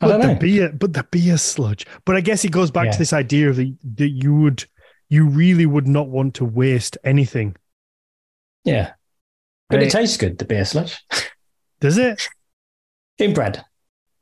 [0.00, 1.86] but don't the beer, but the beer sludge.
[2.04, 2.90] But I guess it goes back Yeah.
[2.92, 4.64] to this idea of the, that you would,
[5.08, 7.56] you really would not want to waste anything.
[8.64, 8.92] Yeah.
[9.70, 9.86] But Right.
[9.86, 11.02] it tastes good, the beer sludge.
[11.80, 12.28] Does it
[13.18, 13.64] In bread.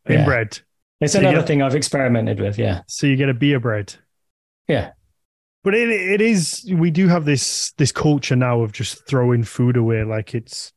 [0.07, 0.25] in Yeah.
[0.25, 0.61] bread?
[1.01, 2.59] It's So another get- thing I've experimented with.
[2.59, 2.83] Yeah.
[2.87, 3.95] So you get a beer bread.
[4.69, 4.93] Yeah.
[5.65, 9.77] But it it is we do have this this culture now of just throwing food
[9.77, 10.73] away like it's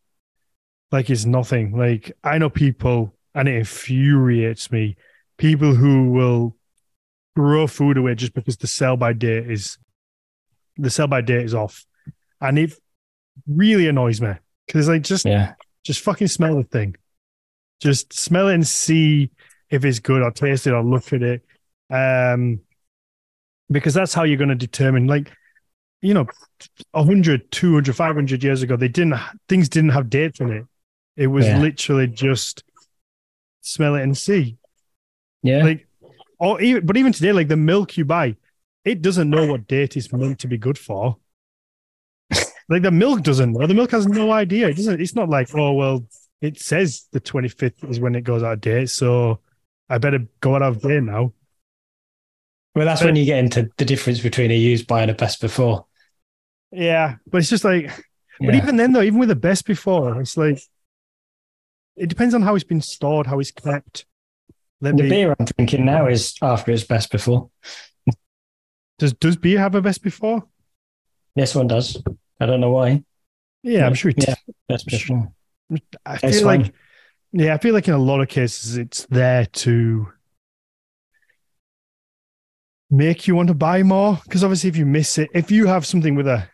[0.92, 1.76] like it's nothing.
[1.78, 4.96] Like I know people and it infuriates me.
[5.38, 6.56] People who will
[7.36, 9.78] throw food away just because the sell by date is
[10.78, 11.86] the sell by date is off.
[12.40, 12.74] And it
[13.48, 14.34] really annoys me.
[14.68, 15.54] Because like just Yeah.
[15.84, 16.96] just fucking smell the thing.
[17.82, 19.32] Just smell it and see
[19.70, 21.46] if it's good or taste it or look at it.
[21.90, 22.62] Um,
[23.72, 25.32] because that's how you're going to determine, like,
[26.02, 26.28] you know,
[26.92, 30.66] 100, 200, 500 years ago, they didn't, things didn't have dates on it.
[31.16, 31.60] It was Yeah.
[31.60, 32.64] literally just
[33.62, 34.58] smell it and see.
[35.42, 35.64] Yeah.
[35.64, 35.88] Like,
[36.40, 38.36] or even, but even today, like the milk you buy,
[38.84, 41.18] it doesn't know what date it's meant to be good for.
[42.70, 43.66] like the milk doesn't know.
[43.66, 44.68] The milk has no idea.
[44.70, 45.02] It doesn't.
[45.02, 46.06] It's not like, oh well,
[46.42, 49.40] it says the twenty fifth is when it goes out of date, so
[49.90, 51.34] I better go out of date now.
[52.76, 55.42] Well, that's when you get into the difference between a used buy and a best
[55.42, 55.86] before.
[56.72, 57.90] Yeah, but it's just like,
[58.40, 60.60] but even then though, even with the best before, it's like
[61.96, 64.06] it depends on how it's been stored, how it's kept.
[64.82, 67.50] Let the me, beer I'm drinking now is after its best before.
[69.00, 70.44] does does beer have a best before?
[71.36, 72.02] This one does.
[72.40, 73.04] I don't know why.
[73.64, 74.28] Yeah, I'm sure it.
[74.28, 74.36] Yeah.
[74.68, 75.32] Best before.
[76.06, 76.74] I It's feel like.
[77.32, 80.08] Yeah, I feel like in a lot of cases it's there to
[82.90, 84.20] make you want to buy more.
[84.24, 86.48] Because obviously, if you miss it, if you have something with a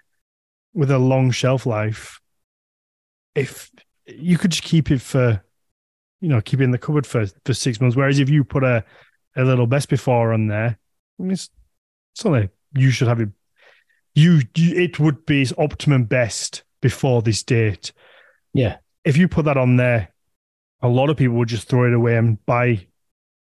[0.73, 2.19] with a long shelf life,
[3.35, 3.69] if
[4.05, 5.43] you could just keep it for,
[6.19, 7.95] you know, keep it in the cupboard for for six months.
[7.95, 8.83] Whereas if you put a
[9.35, 10.77] a little best before on there,
[11.19, 11.49] I mean, it's,
[12.13, 13.29] it's only you should have it.
[14.13, 17.93] You, you it would be its optimum best before this date.
[18.53, 18.77] Yeah.
[19.05, 20.13] If you put that on there,
[20.81, 22.87] a lot of people would just throw it away and buy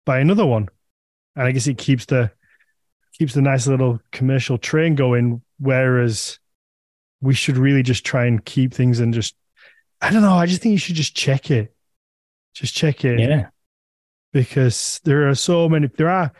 [0.06, 0.68] buy another one.
[1.36, 2.30] And I guess it keeps the
[3.18, 5.42] keeps the nice little commercial train going.
[5.58, 6.38] Whereas
[7.20, 9.34] we should really just try and keep things and just
[10.00, 11.74] I don't know, I just think you should just check it.
[12.54, 13.18] Just check it.
[13.18, 13.48] Yeah.
[14.32, 16.32] Because there are so many there are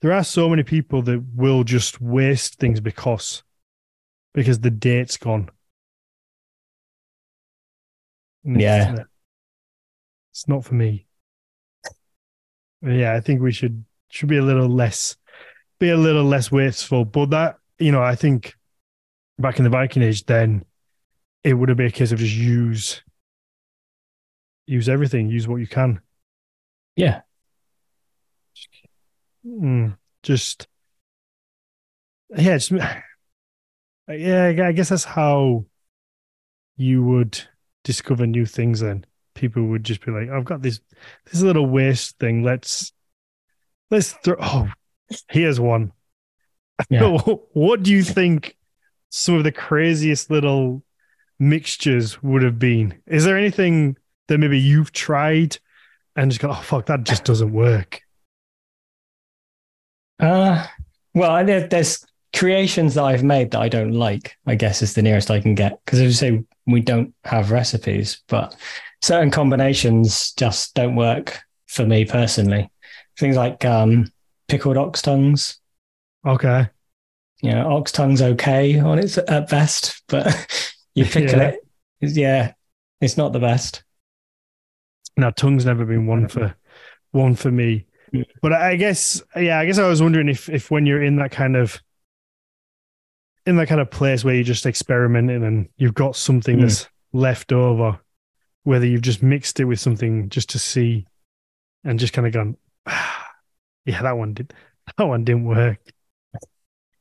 [0.00, 3.42] there are so many people that will just waste things because
[4.32, 5.50] because the date's gone.
[8.44, 8.92] And Yeah.
[8.92, 9.00] It's,
[10.32, 11.06] it's not for me.
[12.82, 15.16] Yeah, I think we should should be a little less
[15.78, 17.04] be a little less wasteful.
[17.04, 18.54] But that, you know, I think
[19.38, 20.64] back in the Viking Age, then
[21.44, 23.02] it would have been a case of just use
[24.66, 26.00] use everything, use what you can.
[26.96, 27.20] Yeah.
[29.46, 30.66] Mm, just
[32.36, 32.72] yeah, just,
[34.08, 34.54] yeah.
[34.66, 35.66] I guess that's how
[36.76, 37.40] you would
[37.84, 38.80] discover new things.
[38.80, 40.80] Then people would just be like, "I've got this
[41.30, 42.42] this little waste thing.
[42.42, 42.92] Let's
[43.90, 44.36] let's throw.
[44.40, 44.68] Oh,
[45.28, 45.92] here's one.
[46.90, 47.16] Yeah.
[47.52, 48.56] what do you think
[49.10, 50.82] some of the craziest little
[51.38, 53.00] mixtures would have been?
[53.06, 53.96] Is there anything
[54.28, 55.58] that maybe you've tried
[56.16, 58.02] and just go, oh fuck, that just doesn't work?
[60.18, 60.66] Uh,
[61.14, 62.04] well, there, there's
[62.34, 64.36] creations that I've made that I don't like.
[64.46, 67.50] I guess is the nearest I can get because as you say, we don't have
[67.50, 68.56] recipes, but
[69.02, 72.70] certain combinations just don't work for me personally.
[73.18, 74.10] Things like um,
[74.48, 75.58] pickled ox tongues.
[76.26, 76.68] Okay.
[77.42, 80.26] You know, ox tongue's okay on its at best, but
[80.94, 81.48] you pickle Yeah.
[81.48, 81.54] it.
[82.00, 82.52] it's- Yeah,
[83.00, 83.82] it's not the best.
[85.16, 86.54] Now, tongue's never been one for
[87.12, 87.86] one for me.
[88.12, 88.24] Mm.
[88.42, 91.30] But I guess, yeah, I guess I was wondering if if when you're in that
[91.30, 91.80] kind of
[93.46, 96.60] in that kind of place where you're just experimenting and you've got something Mm.
[96.62, 97.98] that's left over,
[98.64, 101.06] whether you've just mixed it with something just to see
[101.84, 103.25] and just kind of gone, ah,
[103.86, 104.52] yeah, that one did
[104.98, 105.78] that one didn't work.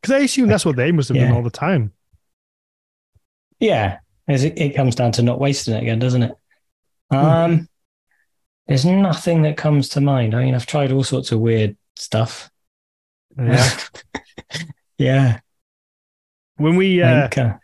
[0.01, 1.91] Because I assume that's what they must have done all the time.
[3.59, 6.35] Yeah, as it, it comes down to not wasting it again, doesn't it?
[7.11, 7.17] Hmm.
[7.17, 7.69] Um,
[8.67, 10.35] there's nothing that comes to mind.
[10.35, 12.49] I mean, I've tried all sorts of weird stuff.
[13.37, 13.79] Yeah.
[14.97, 15.39] yeah.
[16.57, 17.57] when we uh, uh,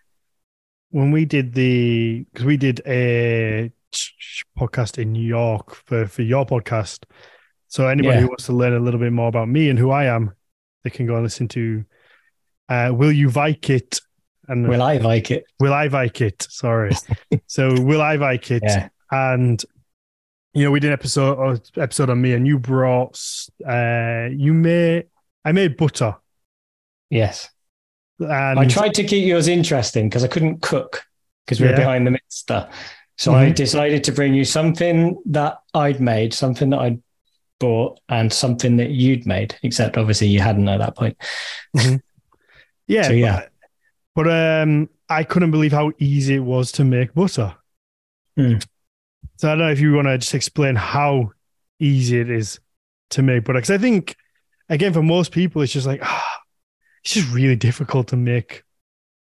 [0.90, 3.72] when we did the because we did a
[4.58, 7.04] podcast in New York for for your podcast.
[7.72, 8.22] So anybody Yeah.
[8.24, 10.34] who wants to learn a little bit more about me and who I am,
[10.84, 11.86] they can go and listen to
[12.68, 14.02] uh, "Will You Vike It?"
[14.50, 15.46] and will I like it?
[15.62, 16.92] "Will I Vike It?" Sorry,
[17.48, 18.90] so "Will I Vike It?" Yeah.
[19.10, 19.64] and
[20.54, 23.18] you know we did an episode uh, episode on me and you brought
[23.66, 25.06] uh you made
[25.46, 26.18] I made butter
[27.10, 27.50] Yes.
[28.20, 31.04] and I tried to keep yours interesting because I couldn't cook
[31.46, 31.80] because we were Yeah.
[31.80, 32.68] behind the mixer.
[33.18, 33.56] So I Mhm.
[33.56, 37.02] decided to bring you something that I'd made, something that I'd
[37.62, 41.16] bought, and something that you'd made, except obviously you hadn't at that point.
[42.88, 43.46] Yeah, So, yeah.
[44.16, 47.56] But, but um, I couldn't believe how easy it was to make butter.
[48.36, 48.56] Hmm.
[49.38, 51.32] So I don't know if you want to just explain how
[51.80, 52.60] easy it is
[53.12, 54.18] to make butter, because I think,
[54.68, 56.38] again, for most people, it's just like ah,
[57.04, 58.64] it's just really difficult to make.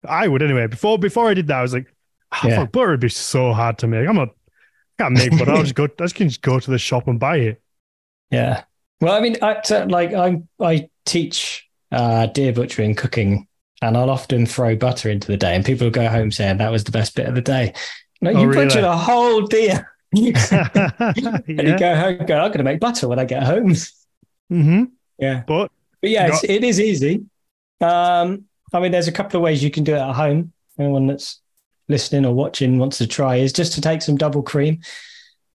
[0.06, 0.66] I would anyway.
[0.66, 1.94] Before before I did that, I was like,
[2.32, 2.56] ah, Yeah.
[2.56, 4.08] fuck, butter would be so hard to make.
[4.08, 4.30] I'm not.
[4.98, 5.52] I can't make butter.
[5.52, 5.84] I'll just go.
[5.84, 7.62] I just can just go to the shop and buy it.
[8.30, 8.64] Yeah.
[9.00, 13.46] Well, I mean, I, like I I teach uh, deer butchering and cooking,
[13.82, 16.84] and I'll often throw butter into the day, and people go home saying that was
[16.84, 17.74] the best bit of the day.
[18.20, 18.64] No, Oh, you really?
[18.66, 19.90] butchered a whole deer.
[20.14, 20.24] and
[21.48, 23.70] you go home, go, I'm going to make butter when I get home.
[24.52, 24.84] Mm-hmm.
[25.18, 25.42] Yeah.
[25.46, 25.70] But
[26.00, 27.24] But yeah, Got- it is easy.
[27.80, 30.52] Um, I mean, there's a couple of ways you can do it at home.
[30.78, 31.40] Anyone that's
[31.88, 34.80] listening or watching wants to try is just to take some double cream,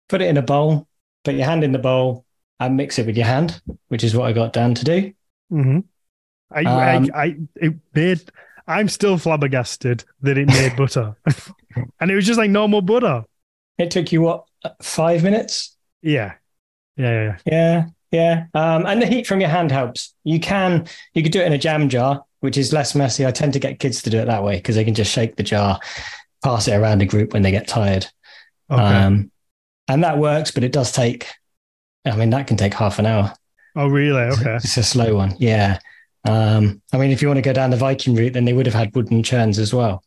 [0.09, 0.87] put it in a bowl,
[1.23, 2.25] put your hand in the bowl,
[2.59, 5.13] and mix it with your hand, which is what I got Dan to do.
[5.49, 5.79] hmm
[6.51, 8.31] I, Um, I, I, it made.
[8.67, 11.15] I'm still flabbergasted that it made butter,
[11.99, 13.23] and it was just like normal butter.
[13.77, 14.45] It took you what
[14.81, 15.75] five minutes?
[16.01, 16.33] Yeah,
[16.97, 17.37] yeah, yeah.
[17.45, 18.45] Yeah, yeah.
[18.53, 20.13] Um, and the heat from your hand helps.
[20.23, 23.25] You can you could do it in a jam jar, which is less messy.
[23.25, 25.35] I tend to get kids to do it that way because they can just shake
[25.35, 25.79] the jar,
[26.43, 28.07] pass it around a group when they get tired.
[28.71, 28.81] Okay.
[28.81, 29.31] Um,
[29.87, 31.27] and that works, but it does take.
[32.05, 33.33] I mean, that can take half an hour.
[33.75, 34.21] oh, really?
[34.21, 34.55] Okay.
[34.55, 35.35] It's a slow one.
[35.37, 35.79] Yeah.
[36.25, 38.65] Um, I mean, if you want to go down the Viking route, then they would
[38.65, 40.03] have had wooden churns as well.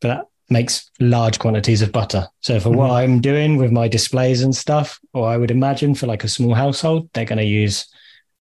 [0.00, 2.28] But that makes large quantities of butter.
[2.40, 2.94] So for what Mhm.
[2.94, 6.54] I'm doing with my displays and stuff, or I would imagine for like a small
[6.54, 7.86] household, they're going to use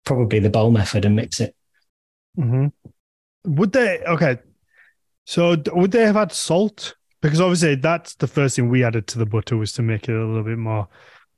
[0.05, 1.55] probably the bowl method and mix it.
[2.37, 2.69] hmm
[3.45, 3.99] Would they?
[4.01, 4.39] Okay.
[5.27, 6.95] So would they have had salt?
[7.21, 10.15] Because obviously that's the first thing we added to the butter was to make it
[10.15, 10.89] a little bit more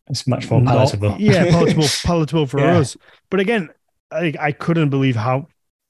[0.08, 1.16] It's much more not- palatable.
[1.18, 2.78] yeah, palatable, palatable for Yeah.
[2.78, 2.96] us.
[3.30, 3.70] But again,
[4.10, 5.46] I, I couldn't believe how.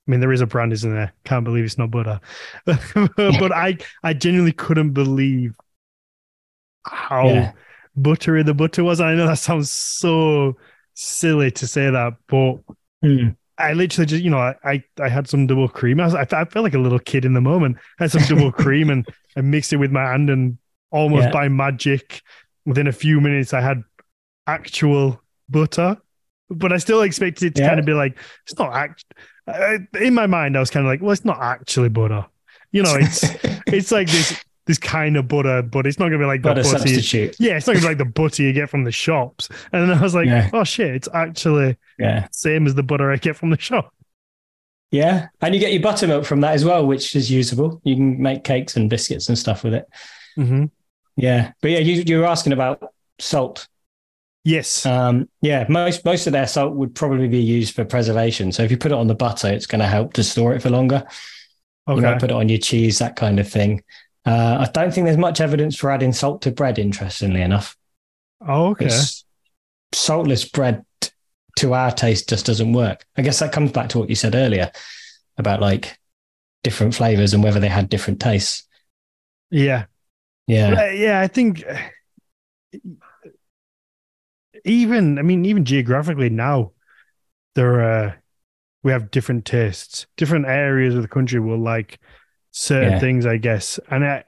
[0.07, 1.13] I mean, there is a brand, isn't there?
[1.25, 2.21] Can't believe it's not butter.
[2.65, 5.55] but I, I genuinely couldn't believe
[6.85, 7.53] how Yeah.
[7.97, 9.01] buttery the butter was.
[9.01, 10.57] I know that sounds so
[10.95, 12.57] silly to say that, but
[13.03, 13.31] Hmm.
[13.59, 16.01] I literally just, you know, I, I, I had some double cream.
[16.01, 17.77] I, was, I, I felt like a little kid in the moment.
[18.01, 19.07] I had some double cream and
[19.37, 20.59] I mixed it with my hand, and
[20.91, 21.33] almost Yeah.
[21.33, 22.23] by magic,
[22.67, 23.83] within a few minutes, I had
[24.47, 25.97] actual butter.
[26.51, 27.69] But I still expected it to Yeah.
[27.69, 29.05] kind of be like, it's not act.
[29.47, 32.27] I, in my mind, I was kind of like, well, it's not actually butter.
[32.73, 33.23] You know, it's
[33.67, 36.63] it's like this this kind of butter, but it's not gonna be like the butter
[36.63, 36.89] butter.
[36.89, 37.37] you- substitute.
[37.41, 39.49] yeah, it's not gonna be like the butter you get from the shops.
[39.73, 40.51] And then I was like, Yeah.
[40.53, 42.29] oh shit, it's actually Yeah.
[42.33, 43.93] same as the butter I get from the shop.
[44.91, 45.29] Yeah.
[45.41, 47.81] And you get your buttermilk from that as well, which is usable.
[47.83, 49.87] You can make cakes and biscuits and stuff with it.
[50.39, 50.67] Mm-hmm.
[51.17, 52.83] Yeah, but yeah, you you were asking about
[53.19, 53.67] salt.
[54.45, 54.85] Yes.
[54.85, 58.51] Um, yeah, most most of their salt would probably be used for preservation.
[58.51, 60.63] So if you put it on the butter, it's going to help to store it
[60.63, 61.05] for longer.
[61.87, 61.97] okay.
[61.97, 63.83] You know, put it on your cheese, that kind of thing.
[64.25, 66.79] Uh, I don't think there's much evidence for adding salt to bread.
[66.79, 67.77] Interestingly enough,
[68.47, 68.87] oh, okay.
[68.87, 69.25] It's-
[69.95, 70.85] saltless bread
[71.57, 73.05] to our taste just doesn't work.
[73.17, 74.73] I guess that comes back to what you said earlier
[75.37, 75.99] about like
[76.65, 78.67] different flavors and whether they had different tastes.
[79.51, 79.85] Yeah.
[80.47, 81.63] Yeah, yeah, I think
[84.65, 86.73] even I mean even geographically now
[87.55, 88.23] there are
[88.83, 90.07] we have different tastes.
[90.17, 92.01] Different areas of the country will like
[92.51, 92.99] certain Yeah.
[92.99, 93.79] things, I guess.
[93.91, 94.25] And I,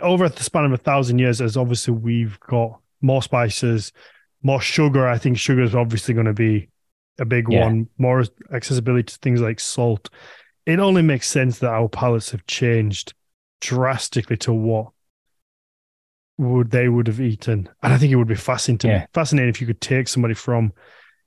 [0.00, 3.92] over the span of a thousand years, as obviously we've got more spices,
[4.42, 5.06] more sugar.
[5.08, 6.68] I think sugar is obviously going to be
[7.18, 7.60] a big Yeah.
[7.60, 7.88] one.
[7.98, 10.10] More accessibility to things like salt.
[10.66, 13.14] It only makes sense that our palates have changed
[13.60, 14.92] drastically to what
[16.40, 17.68] would they would have eaten.
[17.82, 19.06] And I think it would be fascinating Yeah.
[19.14, 20.72] fascinating if you could take somebody from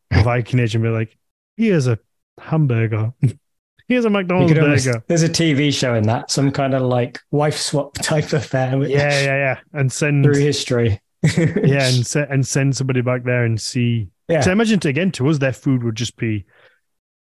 [0.09, 1.17] the Viking Age and be like,
[1.57, 1.99] here's a
[2.41, 3.13] hamburger.
[3.87, 5.03] here's a McDonald's almost- burger.
[5.07, 8.89] there's a TV show in that, some kind of like wife swap type affair with-
[8.89, 9.59] Yeah, yeah, yeah.
[9.73, 10.99] And send through history.
[11.37, 14.09] yeah, and se- and send somebody back there and see.
[14.27, 14.41] yeah.
[14.41, 16.45] So I imagine to, again to us, their food would just be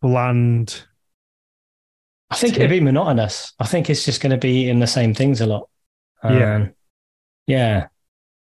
[0.01, 0.82] bland.
[2.30, 3.53] I think it'd be monotonous.
[3.61, 5.68] I think it's just going to be eating the same things a lot.
[6.22, 6.66] Um, yeah.
[7.47, 7.88] Yeah,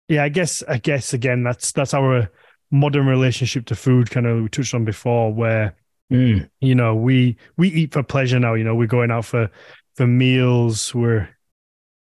[0.08, 2.30] Yeah, I guess I guess again that's that's our
[2.70, 5.74] modern relationship to food, kind of we touched on before, where
[6.10, 6.48] Mm.
[6.62, 8.54] you know we we eat for pleasure now.
[8.54, 9.50] You know, we're going out for
[9.94, 10.94] for meals.
[10.94, 11.28] We're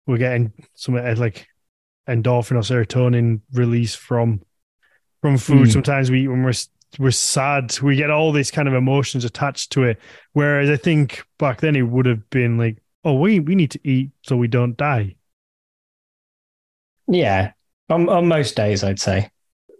[0.08, 1.48] we're getting some uh, like
[2.10, 4.42] endorphin or serotonin release from
[5.22, 5.68] from food.
[5.68, 5.72] Mm.
[5.74, 6.54] Sometimes we eat when we're
[6.98, 10.00] we're sad, we get all these kind of emotions attached to it.
[10.34, 13.80] Whereas I think back then it would have been like, oh, we we need to
[13.88, 15.16] eat so we don't die.
[17.08, 17.52] Yeah.
[17.90, 19.30] On, on most days, I'd say.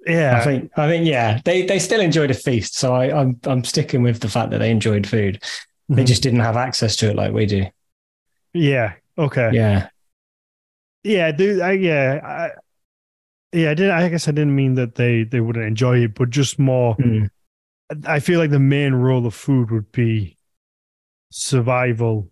[0.06, 0.72] Yeah, I think.
[0.78, 1.06] I think.
[1.08, 1.40] Yeah.
[1.46, 4.58] They they still enjoyed a feast, so I, I'm I'm sticking with the fact that
[4.60, 5.42] they enjoyed food.
[5.90, 6.08] They Mhm.
[6.08, 7.66] just didn't have access to it like we do.
[8.54, 8.94] yeah.
[9.18, 9.52] Okay.
[9.54, 9.88] Yeah.
[11.04, 11.62] Yeah, dude.
[11.62, 12.50] I, yeah, I,
[13.58, 13.72] yeah.
[13.72, 13.90] I did.
[13.92, 16.96] I guess I didn't mean that they they wouldn't enjoy it, but just more.
[16.98, 17.30] Mm.
[18.06, 20.38] I feel like the main role of food would be
[21.32, 22.30] survival,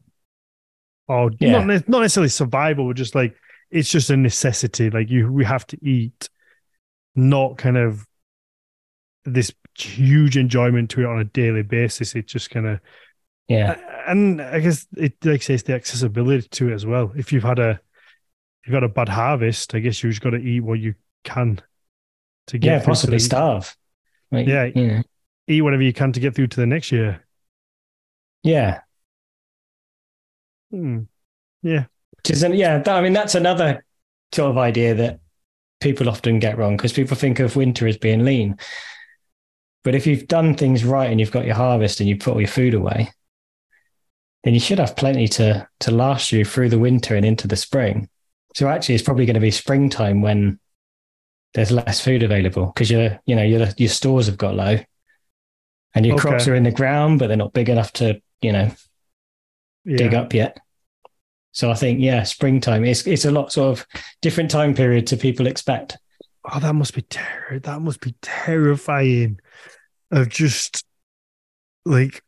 [1.07, 1.63] or Yeah.
[1.63, 3.35] not not necessarily survival, but just like
[3.71, 4.89] it's just a necessity.
[4.89, 6.29] Like you, we have to eat,
[7.15, 8.05] not kind of
[9.25, 12.15] this huge enjoyment to it on a daily basis.
[12.15, 12.79] It just kind of
[13.47, 13.79] Yeah.
[14.07, 17.11] and I guess it like says the accessibility to it as well.
[17.15, 17.79] If you've had a
[18.65, 21.61] you've got a bad harvest, I guess you've just got to eat what you can
[22.47, 22.77] to get Yeah.
[22.79, 23.75] through to Possibly starve.
[24.31, 24.65] Like, Yeah.
[24.65, 25.01] You know.
[25.47, 27.23] eat whatever you can to get through to the next year.
[28.43, 28.81] Yeah.
[30.71, 31.01] Hmm.
[31.61, 31.85] Yeah.
[32.17, 33.83] Which is, yeah, that, I mean, that's another
[34.33, 35.19] sort of idea that
[35.79, 38.57] people often get wrong because people think of winter as being lean.
[39.83, 42.41] But if you've done things right and you've got your harvest and you put all
[42.41, 43.09] your food away,
[44.43, 47.55] then you should have plenty to to last you through the winter and into the
[47.55, 48.09] spring.
[48.55, 50.59] So actually, it's probably going to be springtime when
[51.53, 54.77] there's less food available because your you know your your stores have got low,
[55.95, 56.21] and your Okay.
[56.21, 58.71] crops are in the ground, but they're not big enough to you know
[59.85, 59.97] Yeah.
[59.97, 60.57] dig up yet.
[61.51, 62.85] So I think, yeah, springtime.
[62.85, 63.85] It's it's a lot sort of
[64.21, 65.97] different time period to people expect.
[66.49, 69.39] Oh, that must be ter- that must be terrifying.
[70.11, 70.83] Of just
[71.85, 72.21] like,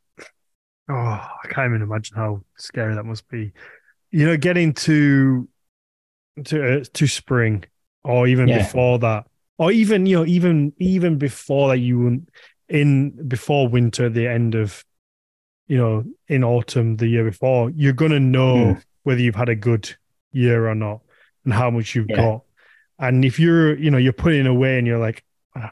[0.89, 3.51] oh, I can't even imagine how scary that must be.
[4.11, 5.47] You know, getting to
[6.45, 7.63] to uh, to spring,
[8.03, 8.59] or even Yeah.
[8.59, 9.25] before that,
[9.57, 12.25] or even you know, even even before that, you
[12.69, 14.83] in before winter, the end of
[15.67, 18.79] you know, in autumn the year before, you're gonna know Hmm.
[19.03, 19.95] Whether you've had a good
[20.31, 21.01] year or not,
[21.45, 22.15] and how much you've Yeah.
[22.17, 22.43] got.
[22.99, 25.23] And if you're, you know, you're putting away and you're like,
[25.55, 25.71] "Ah,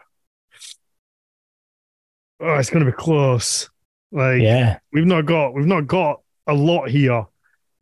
[2.39, 3.69] oh, it's going to be close.
[4.11, 7.25] Like Yeah, we've not got, we've not got a lot here.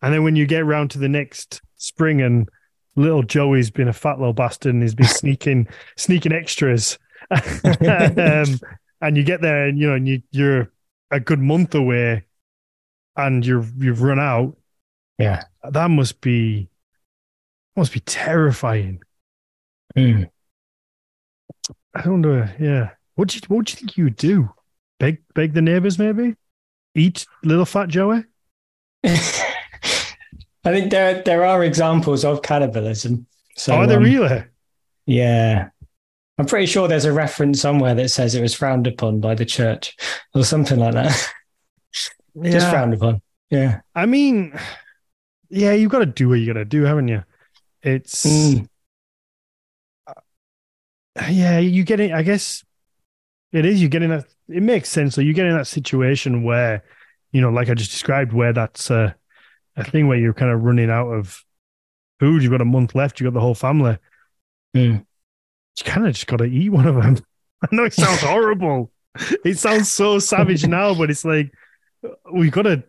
[0.02, 2.48] And then when you get around to the next spring and
[2.96, 7.00] little Joey's been a fat little bastard and he's been sneaking, sneaking extras.
[7.32, 8.60] um,
[9.02, 10.72] and you get there and, you know, and you, you're
[11.12, 12.26] a good month away
[13.16, 14.56] and you've, you've run out.
[15.20, 15.44] Yeah.
[15.70, 16.70] That must be,
[17.76, 19.02] must be terrifying.
[19.96, 20.30] Mm.
[21.94, 22.48] I don't know.
[22.60, 22.92] Yeah.
[23.16, 24.50] What do you what do you think you would do?
[25.00, 26.36] Beg beg the neighbors maybe?
[26.96, 28.24] Eat little fat Joey?
[29.04, 29.18] I
[30.64, 33.28] think there there are examples of cannibalism.
[33.56, 34.44] So Are they um, really?
[35.06, 35.70] Yeah,
[36.40, 39.44] I'm pretty sure there's a reference somewhere that says it was frowned upon by the
[39.44, 39.98] church
[40.34, 41.34] or something like that.
[42.44, 43.22] Just frowned upon.
[43.50, 43.82] Yeah.
[43.94, 44.58] I mean,
[45.50, 47.24] yeah, you've got to do what you got to do, haven't you?
[47.82, 48.68] It's Mm.
[51.30, 52.12] yeah, you get it.
[52.12, 52.64] I guess
[53.52, 53.82] it is.
[53.82, 54.26] You get in that.
[54.48, 55.16] It makes sense.
[55.16, 56.84] So you get in that situation where,
[57.32, 59.16] you know, like I just described, where that's a,
[59.76, 61.44] a thing where you're kind of running out of
[62.20, 62.42] food.
[62.44, 63.20] You've got a month left.
[63.20, 63.98] You've got the whole family.
[64.76, 65.06] Mm.
[65.80, 67.18] You kind of just got to eat one of them.
[67.64, 68.92] I know it sounds horrible.
[69.44, 71.52] It sounds so savage now, but it's like
[72.32, 72.84] we got to.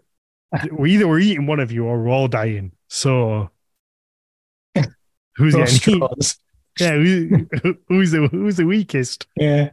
[0.72, 2.72] We either we're eating one of you or we're all dying.
[2.88, 3.50] So
[5.36, 6.00] who's getting.
[6.78, 7.46] Yeah, who,
[7.88, 9.26] who's the who's the weakest?
[9.36, 9.70] Yeah.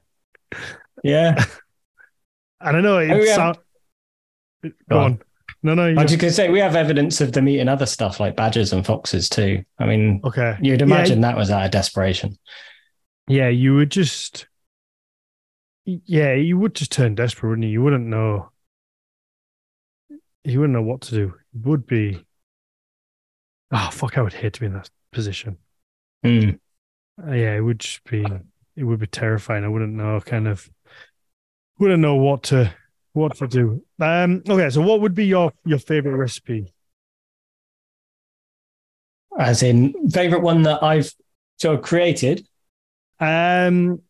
[1.04, 1.44] Yeah.
[2.60, 2.98] I don't know.
[2.98, 3.36] It Oh, yeah.
[3.36, 3.58] sound-
[4.90, 5.04] Go, on.
[5.04, 5.22] on.
[5.64, 5.84] No, no.
[5.84, 8.74] I You was just say, we have evidence of them eating other stuff like badgers
[8.74, 9.64] and foxes too.
[9.80, 10.58] I mean, okay.
[10.62, 12.38] you'd imagine that was out of desperation.
[13.28, 14.48] Yeah, you would just.
[15.86, 17.72] Yeah, you would just turn desperate, wouldn't you?
[17.72, 18.52] You wouldn't know.
[20.48, 21.34] You wouldn't know what to do.
[21.54, 22.26] It would be.
[23.70, 24.18] Oh fuck!
[24.18, 25.58] I would hate to be in that position.
[26.26, 26.58] Mm.
[27.22, 28.26] Uh, yeah, it would just be.
[28.78, 29.66] It would be terrifying.
[29.66, 30.22] I wouldn't know.
[30.22, 30.70] Kind of.
[31.80, 32.74] Wouldn't know what to
[33.12, 33.84] what to do.
[34.00, 34.42] Um.
[34.48, 36.74] Okay, so what would be your your favorite recipe?
[39.38, 41.12] As in, favorite one that I've
[41.58, 42.48] sort of created.
[43.20, 44.02] Um,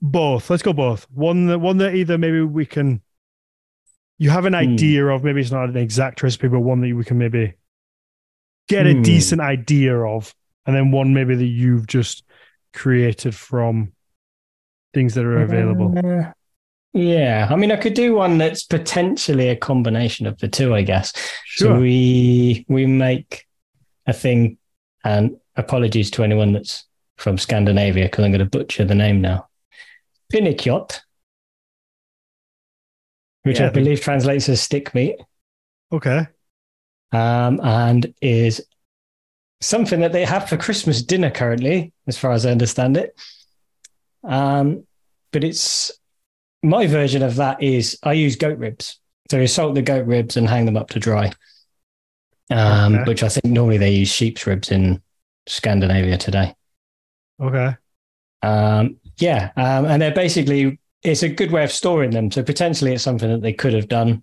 [0.00, 0.48] both.
[0.48, 1.08] Let's go both.
[1.10, 3.02] One that one that either maybe we can.
[4.18, 4.60] You have an Hmm.
[4.72, 7.54] idea of maybe it's not an exact recipe, but one that we can maybe
[8.68, 9.02] get a Hmm.
[9.02, 12.24] decent idea of, and then one maybe that you've just
[12.72, 13.92] created from
[14.94, 15.94] things that are available.
[15.98, 16.32] Uh,
[16.94, 17.46] yeah.
[17.50, 21.12] I mean, I could do one that's potentially a combination of the two, I guess.
[21.44, 21.74] Sure.
[21.74, 23.44] So we we make
[24.06, 24.56] a thing,
[25.04, 26.84] and apologies to anyone that's
[27.18, 29.48] from Scandinavia because I'm going to butcher the name now.
[30.32, 31.00] Pinnekjøtt,
[33.46, 35.16] which Yeah, I believe translates as stick meat,
[35.92, 36.26] okay.
[37.12, 38.66] um, and is
[39.60, 43.14] something that they have for Christmas dinner currently, as far as I understand it.
[44.24, 44.84] Um,
[45.32, 45.92] but it's
[46.62, 49.00] my version of that is I use goat ribs.
[49.30, 51.32] So you salt the goat ribs and hang them up to dry.
[52.50, 53.04] Um, Okay.
[53.04, 55.02] which I think normally they use sheep's ribs in
[55.48, 56.54] Scandinavia today.
[57.40, 57.74] Okay.
[58.42, 62.30] Um, yeah, um, and they're basically it's a good way of storing them.
[62.30, 64.22] So potentially it's something that they could have done.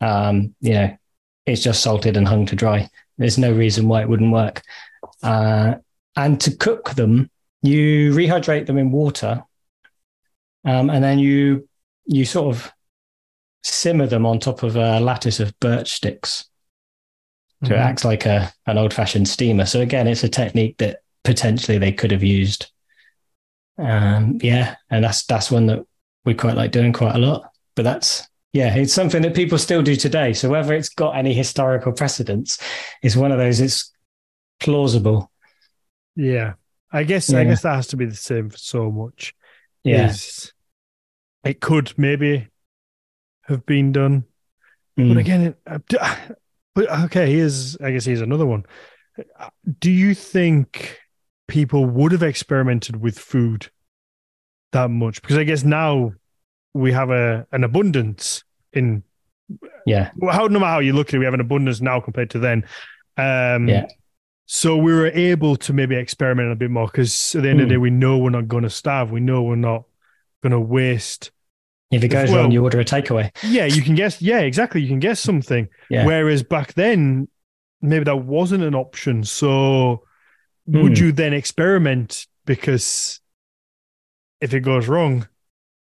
[0.00, 0.96] Um, you know,
[1.46, 2.88] it's just salted and hung to dry.
[3.18, 4.62] There's no reason why it wouldn't work.
[5.22, 5.74] Uh,
[6.16, 7.30] and to cook them,
[7.62, 9.42] you rehydrate them in water,
[10.64, 11.68] um, and then you
[12.06, 12.72] you sort of
[13.62, 16.46] simmer them on top of a lattice of birch sticks.
[17.64, 17.80] So it Mhm.
[17.80, 19.66] acts like a an old fashioned steamer.
[19.66, 22.70] So again, it's a technique that potentially they could have used.
[23.78, 25.84] Um, yeah, and that's that's one that
[26.24, 27.50] we quite like doing quite a lot.
[27.76, 30.32] But that's yeah, it's something that people still do today.
[30.32, 32.58] So whether it's got any historical precedence
[33.02, 33.60] is one of those.
[33.60, 33.92] It's
[34.58, 35.30] plausible.
[36.16, 36.54] Yeah.
[36.92, 39.34] I guess I guess that has to be the same for so much.
[39.84, 40.12] Yeah.
[41.44, 42.48] It could maybe
[43.44, 44.24] have been done
[44.96, 45.20] But Mm.
[45.20, 46.16] again, it, uh,
[46.74, 48.64] but okay, here's I guess here's another one.
[49.78, 50.99] Do you think
[51.50, 53.70] people would have experimented with food
[54.72, 55.20] that much?
[55.20, 56.12] Because I guess now
[56.72, 59.02] we have a an abundance in
[59.84, 60.10] yeah.
[60.30, 62.38] how no matter how you look at it, we have an abundance now compared to
[62.38, 62.64] then.
[63.16, 63.86] Um, Yeah.
[64.46, 67.68] So we were able to maybe experiment a bit more because at the end of
[67.68, 67.76] the Mm.
[67.76, 69.12] day, we know we're not going to starve.
[69.12, 69.84] We know we're not
[70.42, 71.30] going to waste.
[71.92, 73.30] If it goes Well- wrong, you order a takeaway.
[73.44, 74.20] Yeah, you can guess.
[74.20, 74.80] Yeah, exactly.
[74.82, 75.68] You can guess something.
[75.88, 76.04] Yeah.
[76.04, 77.28] Whereas back then,
[77.80, 79.22] maybe that wasn't an option.
[79.24, 80.04] So
[80.66, 81.04] would Hmm.
[81.04, 82.26] you then experiment?
[82.46, 83.20] Because
[84.40, 85.28] if it goes wrong,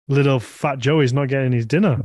[0.08, 2.02] little fat Joey's not getting his dinner.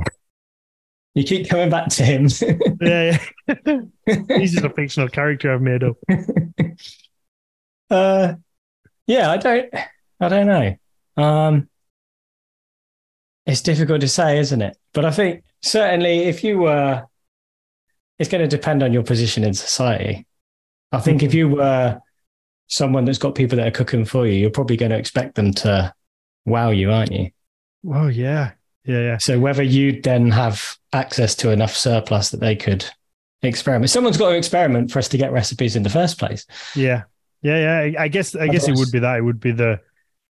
[1.15, 2.29] You keep coming back to him.
[2.81, 3.81] yeah, yeah.
[4.39, 5.97] he's just a fictional character I've made up.
[7.91, 8.35] uh,
[9.07, 9.75] yeah, I don't,
[10.21, 10.77] I don't know.
[11.17, 11.69] Um,
[13.47, 14.77] it's difficult to say, isn't it?
[14.93, 17.05] But I think certainly if you were,
[18.19, 20.27] it's going to depend on your position in society.
[20.93, 22.01] I think if you were
[22.69, 25.53] someone that's got people that are cooking for you, you're probably going to expect them
[25.55, 25.93] to
[26.45, 27.31] wow you, aren't you?
[27.89, 28.53] Oh yeah,
[28.85, 29.19] yeah, yeah.
[29.19, 32.85] So whether you then have access to enough surplus that they could
[33.43, 36.47] experiment, someone's got to experiment for us to get recipes in the first place.
[36.75, 37.03] Yeah,
[37.43, 38.01] yeah, yeah.
[38.03, 39.19] I- guess I guess it would be that.
[39.19, 39.81] It would be the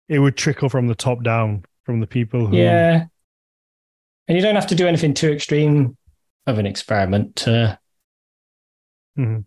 [0.08, 2.56] it would trickle from the top down from the people who.
[2.56, 3.06] Yeah.
[4.28, 5.96] And you don't have to do anything too extreme
[6.48, 7.78] of an experiment to,
[9.18, 9.44] Mhm.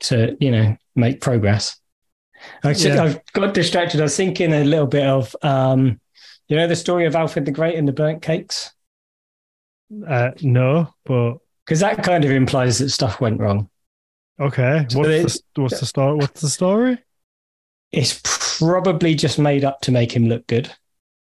[0.00, 1.78] to you know, make progress.
[2.62, 3.02] I Yeah.
[3.02, 4.00] I've got distracted.
[4.00, 6.00] I was thinking a little bit of, um,
[6.48, 8.72] you know, the story of Alfred the Great and the burnt cakes?
[10.06, 13.68] Uh, no, but Because that kind of implies that stuff went wrong.
[14.40, 14.86] okay.
[14.88, 16.16] So What's the what's the story?
[16.16, 16.98] What's the story?
[17.92, 20.70] It's probably just made up to make him look good.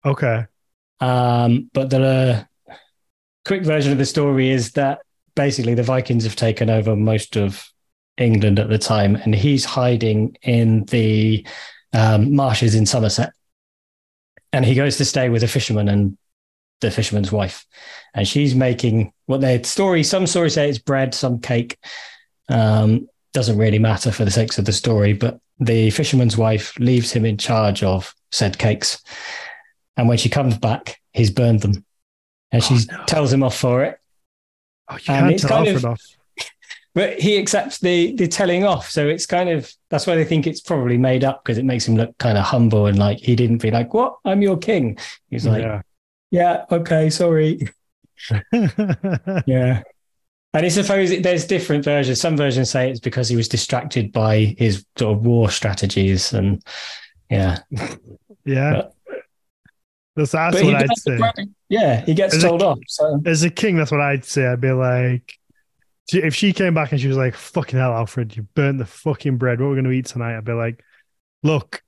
[0.05, 0.47] Okay.
[1.01, 2.75] Um, but the uh,
[3.45, 5.01] quick version of the story is that
[5.35, 7.67] basically the Vikings have taken over most of
[8.21, 11.47] England at the time, and he's hiding in the
[11.93, 13.33] um, marshes in Somerset.
[14.53, 16.17] And he goes to stay with a fisherman and
[16.81, 17.67] the fisherman's wife,
[18.15, 20.03] and she's making what their story.
[20.03, 21.79] Some stories say it's bread, some cake.
[22.49, 27.13] Um, doesn't really matter for the sakes of the story, but the fisherman's wife leaves
[27.13, 29.03] him in charge of said cakes.
[29.97, 31.85] And when she comes back, he's burned them.
[32.51, 33.05] And she Oh, no.
[33.05, 34.01] tells him off for it.
[34.89, 36.01] Oh, you And can't tell off.
[36.95, 38.91] But he accepts the the telling off.
[38.91, 41.87] So it's kind of that's why they think it's probably made up because it makes
[41.87, 44.17] him look kind of humble and like he didn't be like, What?
[44.25, 44.99] I'm your king.
[45.31, 45.83] He's like, Yeah,
[46.31, 46.65] yeah.
[46.71, 47.69] okay, sorry.
[49.47, 49.83] Yeah.
[50.53, 52.21] And I suppose there's different versions.
[52.21, 56.61] Some versions say it's because he was distracted by his sort of war strategies and
[57.31, 57.59] yeah.
[58.45, 58.73] yeah.
[58.73, 58.95] But-
[60.17, 61.19] That's, that's what I'd say.
[61.69, 62.81] Yeah, he gets it- told off.
[62.89, 64.45] So As a king, that's what I'd say.
[64.45, 65.39] I'd be like,
[66.19, 69.37] if she came back and she was like, fucking hell, Alfred, you burnt the fucking
[69.37, 69.61] bread.
[69.61, 70.37] What are we going to eat tonight?
[70.37, 70.83] I'd be like,
[71.43, 71.83] look,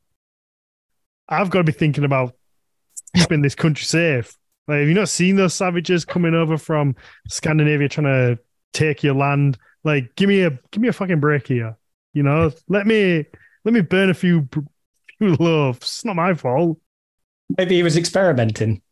[1.29, 2.35] I've got to be thinking about
[3.17, 4.37] keeping this country safe.
[4.69, 6.95] Like, have you not seen those savages coming over from
[7.29, 8.39] Scandinavia trying to
[8.73, 9.59] take your land?
[9.85, 11.77] Like, give me a give me a fucking break here.
[12.15, 13.25] You know, let me
[13.65, 14.49] let me burn a few
[15.19, 15.79] few loaves.
[15.79, 16.79] It's not my fault.
[17.57, 18.83] maybe he was experimenting.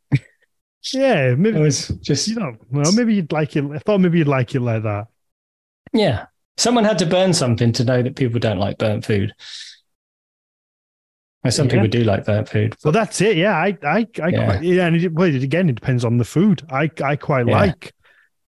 [0.92, 2.56] Yeah, maybe It was just you know.
[2.70, 3.64] Well, maybe you'd like it.
[3.64, 5.08] I thought maybe you'd like it like that.
[5.92, 6.26] Yeah.
[6.56, 9.32] Someone had to burn something to know that people don't like burnt food.
[11.42, 11.72] Well, some Yeah.
[11.72, 12.76] people do like burnt food.
[12.78, 13.36] So that's it.
[13.36, 14.44] Yeah, I, I, I Yeah.
[14.44, 16.62] quite, yeah, and it, well, it- again, it depends on the food.
[16.70, 17.58] I, I quite Yeah.
[17.60, 17.94] like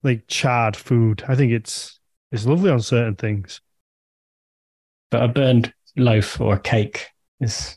[0.01, 1.23] like charred food.
[1.27, 1.99] I think it's
[2.31, 3.61] it's lovely on certain things.
[5.11, 7.07] But a burned loaf or a cake
[7.39, 7.75] is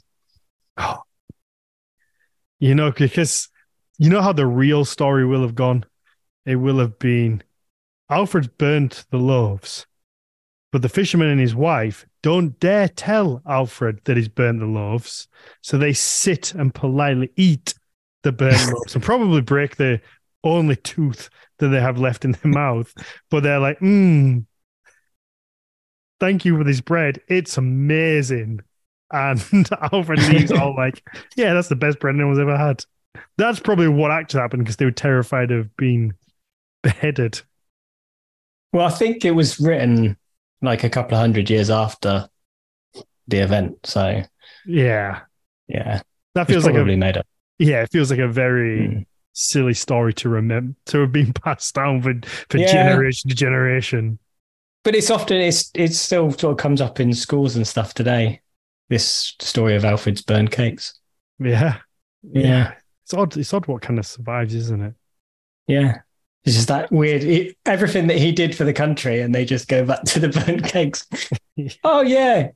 [0.78, 1.02] Oh,
[2.58, 3.48] you know, because
[3.98, 5.84] you know how the real story will have gone.
[6.46, 7.42] It will have been
[8.12, 9.86] Alfred's burnt the loaves,
[10.70, 15.28] but the fisherman and his wife don't dare tell Alfred that he's burnt the loaves.
[15.60, 17.74] So they sit and politely eat
[18.22, 20.00] the burnt loaves and probably break the
[20.44, 22.92] only tooth that they have left in their mouth.
[23.30, 24.44] But they're like, mm,
[26.20, 27.20] thank you for this bread.
[27.28, 28.60] It's amazing.
[29.10, 29.44] And
[29.92, 31.02] Alfred leaves all like,
[31.36, 32.84] yeah, that's the best bread anyone's ever had.
[33.36, 36.14] That's probably what actually happened because they were terrified of being
[36.82, 37.42] beheaded.
[38.72, 40.16] Well, I think it was written
[40.62, 42.28] like a couple of hundred years after
[43.28, 43.84] the event.
[43.86, 44.22] So
[44.66, 45.20] Yeah.
[45.68, 46.00] yeah,
[46.34, 47.26] That feels like probably a made up.
[47.58, 49.06] yeah, it feels like a very Mm.
[49.32, 52.14] silly story to remember to have been passed down for,
[52.48, 52.72] for Yeah.
[52.72, 54.18] generation to generation.
[54.84, 58.40] But it's often it's it still sort of comes up in schools and stuff today.
[58.88, 60.98] This story of Alfred's burned cakes.
[61.38, 61.78] Yeah.
[62.22, 62.74] Yeah.
[63.04, 63.36] It's odd.
[63.36, 64.94] It's odd what kind of survives, isn't it?
[65.66, 65.98] Yeah.
[66.45, 67.22] It's just that weird.
[67.22, 70.28] It, everything that he did for the country, and they just go back to the
[70.28, 71.07] burnt cakes.
[71.84, 72.51] oh yeah,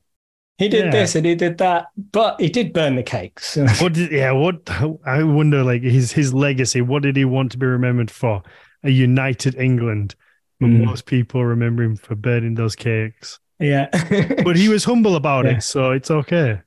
[0.59, 0.91] he did Yeah.
[0.91, 3.57] this and he did that, but he did burn the cakes.
[3.80, 4.68] What did yeah, what
[5.05, 8.43] I wonder like his his legacy, what did he want to be remembered for?
[8.84, 10.14] A united England.
[10.61, 10.84] But Mm.
[10.87, 13.39] most people remember him for burning those cakes.
[13.61, 13.89] yeah,
[14.45, 15.59] But he was humble about Yeah.
[15.59, 16.62] it, so it's okay.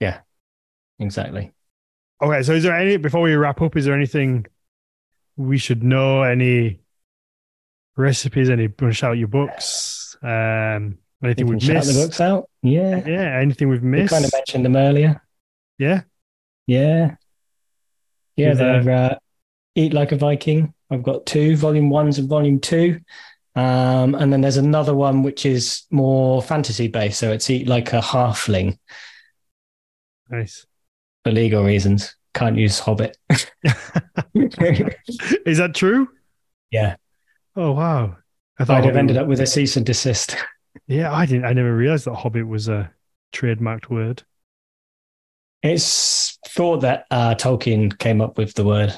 [0.00, 0.20] Yeah.
[0.98, 1.52] Exactly.
[2.22, 4.46] Okay, so is there any before we wrap up, is there anything
[5.36, 6.22] we should know?
[6.22, 6.80] Any
[7.96, 8.50] recipes?
[8.50, 10.16] Any shout your books?
[10.22, 11.94] Um anything We we've shout missed?
[11.94, 12.48] the books out.
[12.62, 14.12] Yeah, Yeah, anything we've we missed?
[14.12, 15.22] kind of mentioned them earlier.
[15.78, 16.02] yeah.
[16.66, 17.16] Yeah,
[18.36, 18.54] yeah.
[18.54, 19.14] They're uh,
[19.74, 20.72] Eat Like a Viking.
[20.90, 23.00] I've got two, volume ones and volume two.
[23.56, 27.18] Um, and then there's another one which is more fantasy based.
[27.18, 28.78] So it's Eat Like a Halfling
[30.30, 30.66] Nice.
[31.24, 32.14] for legal reasons.
[32.34, 33.16] Can't use Hobbit.
[34.34, 36.08] is that true?
[36.70, 36.96] yeah.
[37.54, 38.16] Oh wow.
[38.58, 40.36] I thought I'd have ended was- up with a cease and desist.
[40.86, 42.90] Yeah, I didn't I never realized that Hobbit was a
[43.34, 44.22] trademarked word.
[45.62, 48.92] It's thought that uh, Tolkien came up with the word.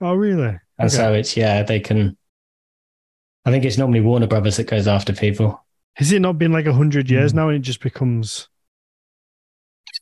[0.00, 0.58] Oh really?
[0.78, 0.88] And Okay.
[0.88, 2.16] so it's, yeah, they can.
[3.44, 5.64] I think it's normally Warner Brothers that goes after people.
[5.94, 7.36] Has it not been like a hundred years Hmm.
[7.38, 8.48] now and it just becomes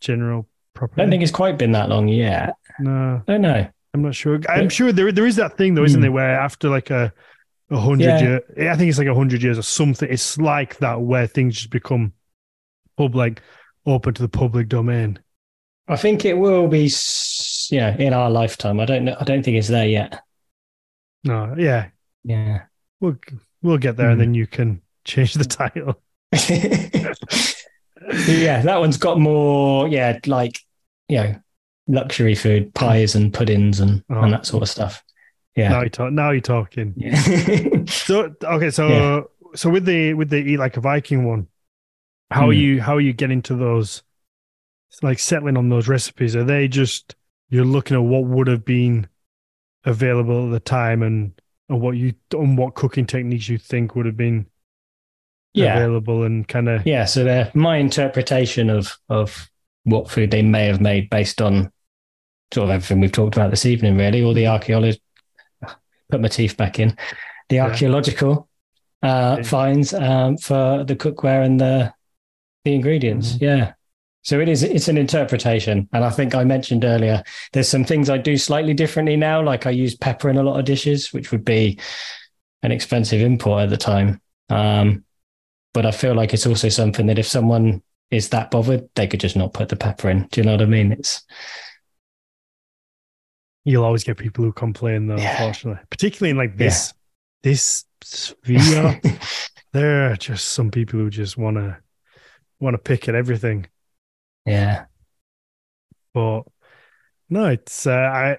[0.00, 0.48] general
[0.82, 2.54] I don't think it's quite been that long yet.
[2.78, 3.66] no, I don't know.
[3.92, 4.38] I'm not sure.
[4.48, 6.02] I'm sure there there is that thing though, isn't Hmm.
[6.02, 7.12] there, where after like a
[7.70, 8.20] a hundred Yeah.
[8.56, 10.08] year I think it's like a hundred years or something.
[10.10, 12.12] It's like that where things just become
[12.96, 13.40] public
[13.86, 15.18] open to the public domain.
[15.88, 16.88] I think it will be,
[17.72, 18.78] know, in our lifetime.
[18.78, 19.16] I don't know.
[19.18, 20.20] I don't think it's there yet.
[21.24, 21.88] No, yeah.
[22.24, 22.62] Yeah.
[23.00, 23.16] We'll
[23.62, 24.12] we'll get there Hmm.
[24.12, 26.00] and then you can change the title.
[28.28, 30.60] yeah, that one's got more, yeah, like
[31.10, 31.34] you know,
[31.88, 34.20] luxury food, pies and puddings and, Oh.
[34.22, 35.02] and that sort of stuff.
[35.56, 35.70] Yeah.
[35.70, 36.12] Now you talk.
[36.12, 36.94] Now you're talking.
[36.96, 37.84] Yeah.
[37.86, 39.20] So okay, so Yeah.
[39.56, 41.48] so with the with the eat like a Viking one,
[42.30, 42.58] how are Hmm.
[42.60, 44.02] you how are you getting to those?
[45.02, 47.14] Like settling on those recipes, are they just
[47.48, 49.08] you're looking at what would have been
[49.84, 51.32] available at the time and
[51.68, 54.46] and what you and what cooking techniques you think would have been
[55.54, 55.76] yeah.
[55.76, 57.04] available and kind of Yeah.
[57.06, 59.49] So they're my interpretation of of
[59.84, 61.72] what food they may have made based on
[62.52, 65.00] sort of everything we've talked about this evening, really, all the archaeology.
[66.10, 66.96] Put my teeth back in.
[67.48, 68.48] The archaeological
[69.02, 69.42] uh, Yeah.
[69.44, 71.92] finds um, for the cookware and the
[72.64, 73.34] the ingredients.
[73.34, 73.40] Mhm.
[73.40, 73.72] Yeah.
[74.22, 74.62] So it is.
[74.62, 77.22] It's an interpretation, and I think I mentioned earlier.
[77.52, 79.42] There's some things I do slightly differently now.
[79.42, 81.78] Like I use pepper in a lot of dishes, which would be
[82.62, 84.20] an expensive import at the time.
[84.50, 85.04] Um,
[85.72, 89.20] but I feel like it's also something that if someone is that bothered, they could
[89.20, 90.26] just not put the pepper in.
[90.30, 90.92] Do you know what I mean?
[90.92, 91.22] It's
[93.64, 95.32] you'll always get people who complain though, Yeah.
[95.42, 95.82] unfortunately.
[95.90, 96.92] Particularly in like this
[97.42, 99.00] this sphere.
[99.72, 101.78] there are just some people who just wanna
[102.58, 103.66] wanna pick at everything.
[104.46, 104.86] yeah,
[106.12, 106.42] But
[107.28, 108.38] no, it's uh, I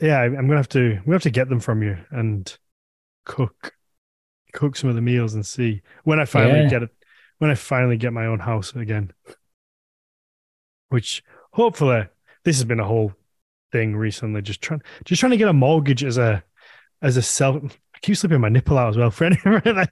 [0.00, 2.56] yeah, I'm gonna have to we have to get them from you and
[3.24, 3.74] cook
[4.52, 6.68] cook some of the meals and see when I finally Yeah.
[6.70, 6.90] get it
[7.38, 9.12] when I finally get my own house again.
[10.88, 12.06] Which hopefully
[12.44, 13.12] this has been a whole
[13.72, 14.42] thing recently.
[14.42, 16.44] Just trying just trying to get a mortgage as a
[17.02, 17.62] as a self
[17.94, 19.88] I keep slipping my nipple out as well for anyone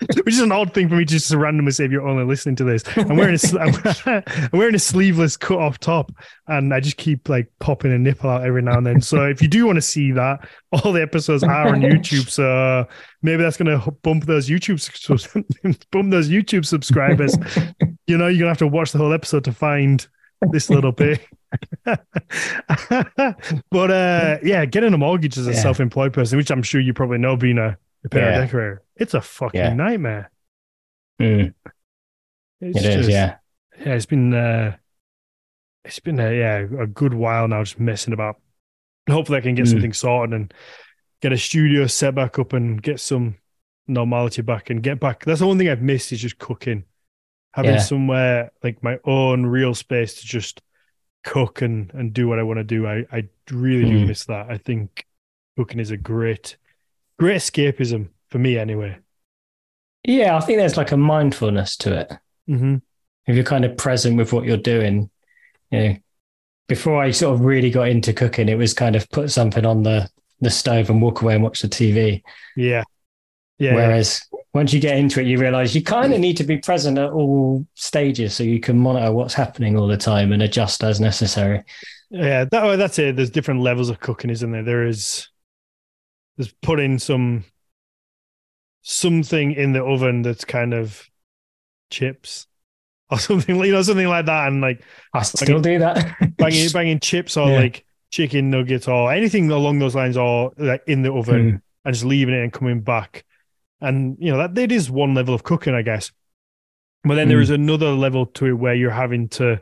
[0.24, 2.56] which is an odd thing for me just to randomly say if you're only listening
[2.56, 2.82] to this.
[2.96, 4.22] I'm wearing a
[4.52, 6.10] I'm wearing a sleeveless cut off top
[6.46, 9.00] and I just keep like popping a nipple out every now and then.
[9.02, 12.30] So if you do want to see that, all the episodes are on YouTube.
[12.30, 12.86] So
[13.22, 14.80] maybe that's going to bump those YouTube
[15.90, 17.36] bump those YouTube subscribers.
[18.06, 20.06] You know, you're gonna have to watch the whole episode to find
[20.50, 21.20] this little bit.
[23.70, 25.62] but uh yeah, getting a mortgage as a Yeah.
[25.62, 28.40] self-employed person, which I'm sure you probably know being a repair Yeah.
[28.40, 29.72] decorator, it's a fucking Yeah.
[29.74, 30.30] nightmare.
[31.20, 31.54] Mm,
[32.60, 32.94] It's it is.
[32.96, 33.36] just- Yeah,
[33.78, 34.76] yeah, it's been uh
[35.84, 38.40] it's been a yeah, a good while now just messing about.
[39.08, 39.70] Hopefully I can get Mm.
[39.70, 40.54] something sorted and
[41.20, 43.36] get a studio set back up and get some
[43.88, 45.24] normality back and get back.
[45.24, 46.84] That's the one thing I've missed is just cooking.
[47.54, 47.78] Having Yeah.
[47.80, 50.62] somewhere like my own real space to just
[51.24, 52.86] cook and and do what I want to do.
[52.86, 54.08] I I really do Mm.
[54.08, 54.50] miss that.
[54.50, 55.06] I think
[55.56, 56.56] cooking is a great
[57.20, 58.96] great escapism for me anyway.
[60.04, 60.34] yeah.
[60.36, 62.12] I think there's like a mindfulness to it.
[62.48, 62.76] Mm-hmm.
[63.26, 65.08] if you're kind of present with what you're doing,
[65.70, 65.96] you know,
[66.66, 69.82] before I sort of really got into cooking, it was kind of put something on
[69.82, 70.08] the,
[70.40, 72.22] the stove and walk away and watch the TV.
[72.56, 72.84] Yeah.
[73.58, 73.74] Yeah.
[73.74, 74.22] Whereas
[74.54, 77.10] once you get into it, you realize you kind of need to be present at
[77.10, 81.62] all stages so you can monitor what's happening all the time and adjust as necessary.
[82.08, 83.14] Yeah, that, oh, that's it.
[83.14, 84.64] There's different levels of cooking, isn't there?
[84.64, 85.28] There is
[86.40, 87.44] there's putting some
[88.80, 91.06] something in the oven that's kind of
[91.90, 92.46] chips
[93.10, 96.16] or something, you know, something like that, and like I still do that.
[96.38, 97.56] banging banging chips or Yeah.
[97.60, 101.94] like chicken nuggets or anything along those lines, or like in the oven Mm, and
[101.94, 103.24] just leaving it and coming back,
[103.82, 106.10] and you know that that is one level of cooking, I guess.
[107.04, 107.42] But then there Mm.
[107.42, 109.60] is another level to it where you're having to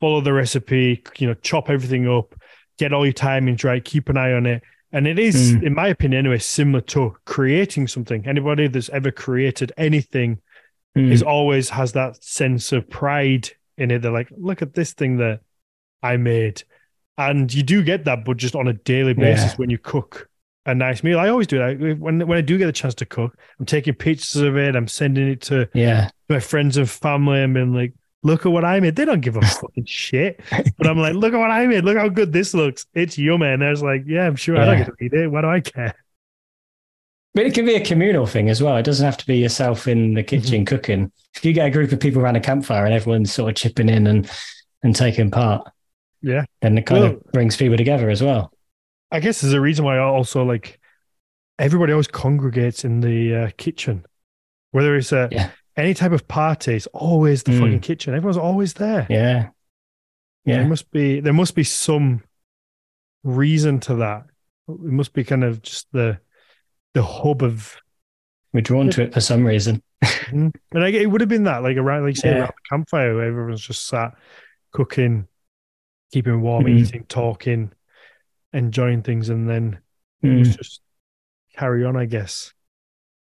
[0.00, 2.34] follow the recipe, you know, chop everything up,
[2.76, 4.62] get all your timings right, keep an eye on it.
[4.92, 5.62] And it is, Mm.
[5.64, 8.26] in my opinion, anyway, similar to creating something.
[8.26, 10.38] Anybody that's ever created anything
[10.96, 14.00] mm, is always has that sense of pride in it.
[14.02, 15.40] They're like, look at this thing that
[16.02, 16.62] I made.
[17.18, 19.56] And you do get that, but just on a daily basis Yeah.
[19.56, 20.28] when you cook
[20.64, 21.18] a nice meal.
[21.18, 21.78] I always do that.
[21.98, 24.86] When when I do get the chance to cook, I'm taking pictures of it, I'm
[24.88, 26.10] sending it to yeah.
[26.28, 28.96] my friends and family I'm been like, look at what I made.
[28.96, 30.40] They don't give a fucking shit.
[30.76, 31.84] But I'm like, look at what I made.
[31.84, 32.86] Look how good this looks.
[32.94, 33.46] It's yummy.
[33.48, 34.84] And I was like, yeah, I'm sure I don't Yeah.
[34.84, 35.28] get to eat it.
[35.30, 35.94] Why do I care?
[37.34, 38.76] But it can be a communal thing as well.
[38.76, 41.12] It doesn't have to be yourself in the kitchen cooking.
[41.36, 43.88] If you get a group of people around a campfire and everyone's sort of chipping
[43.88, 44.28] in and,
[44.82, 45.68] and taking part,
[46.22, 46.44] Yeah.
[46.62, 48.52] then it kind Well- of brings people together as well.
[49.10, 50.78] I guess there's a reason why I also like
[51.58, 54.04] everybody always congregates in the uh, kitchen.
[54.72, 55.50] Whether it's a, Yeah.
[55.78, 57.58] Any type of party, it's always the Mm.
[57.60, 58.14] fucking kitchen.
[58.14, 59.06] Everyone's always there.
[59.08, 59.50] Yeah.
[60.44, 60.58] Yeah.
[60.58, 62.22] There must be there must be some
[63.22, 64.26] reason to that.
[64.68, 66.20] It must be kind of just the
[66.94, 67.76] the hub of
[68.52, 69.82] We're drawn to it for some reason.
[70.02, 70.54] Mhm.
[70.72, 72.38] And I, it would have been that, like around, like say, Yeah.
[72.38, 74.14] around the campfire, where everyone's just sat
[74.72, 75.28] cooking,
[76.12, 76.78] keeping warm, Mhm.
[76.78, 77.72] eating, talking,
[78.52, 79.78] enjoying things, and then
[80.22, 80.56] it was Mm.
[80.58, 80.80] just
[81.56, 82.54] carry on, I guess.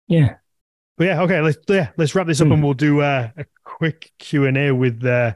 [0.06, 0.36] Yeah.
[1.00, 2.52] But yeah, okay, let's yeah, let's wrap this up, Mm.
[2.52, 5.32] and we'll do uh, a quick Q and A with uh,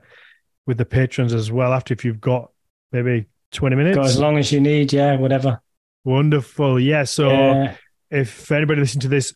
[0.66, 2.50] with the patrons as well after if you've got
[2.92, 3.96] maybe 20 minutes.
[3.96, 5.62] Got as long as you need, yeah, whatever.
[6.04, 6.78] Wonderful.
[6.78, 7.04] Yeah.
[7.04, 7.76] So Yeah.
[8.10, 9.34] if anybody listening to this,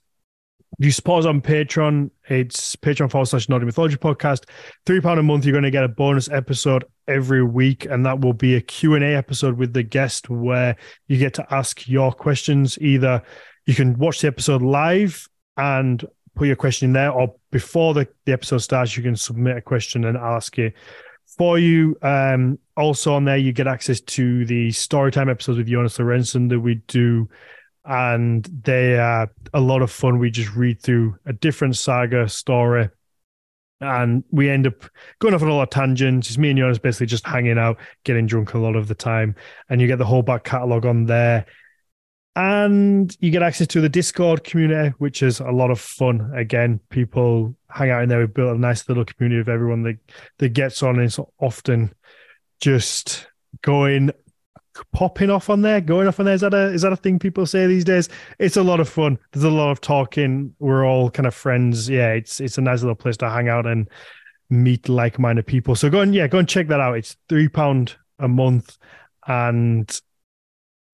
[0.78, 4.44] you support us on Patreon, it's Patreon forward slash Nordic Mythology Podcast.
[4.84, 8.20] Three pound a month, you're going to get a bonus episode every week, and that
[8.20, 10.76] will be a Q&A episode with the guest where
[11.06, 12.76] you get to ask your questions.
[12.82, 13.22] Either
[13.64, 15.26] you can watch the episode live
[15.56, 16.04] and
[16.38, 19.60] put your question in there, or before the, the episode starts, you can submit a
[19.60, 20.74] question and ask it
[21.26, 21.96] for you.
[22.02, 26.60] Um, also on there, you get access to the storytime episodes with Jonas Lorenzen that
[26.60, 27.28] we do
[27.88, 30.18] and they are a lot of fun.
[30.18, 32.90] We just read through a different saga story,
[33.80, 34.84] and we end up
[35.20, 36.28] going off on a lot of tangents.
[36.28, 39.34] It's me and Jonas basically just hanging out, getting drunk a lot of the time,
[39.70, 41.46] and you get the whole back catalog on there.
[42.38, 46.30] And you get access to the Discord community, which is a lot of fun.
[46.36, 48.20] Again, people hang out in there.
[48.20, 49.98] We've built a nice little community of everyone that,
[50.38, 51.00] that gets on.
[51.00, 51.92] It's often
[52.60, 53.26] just
[53.62, 54.12] going
[54.92, 56.34] popping off on there, going off on there.
[56.36, 58.08] Is that a is that a thing people say these days?
[58.38, 59.18] It's a lot of fun.
[59.32, 60.54] There's a lot of talking.
[60.60, 61.88] We're all kind of friends.
[61.88, 63.88] Yeah, it's it's a nice little place to hang out and
[64.48, 65.74] meet like-minded people.
[65.74, 66.98] So go and yeah, go and check that out.
[66.98, 68.78] It's three pound a month,
[69.26, 70.00] and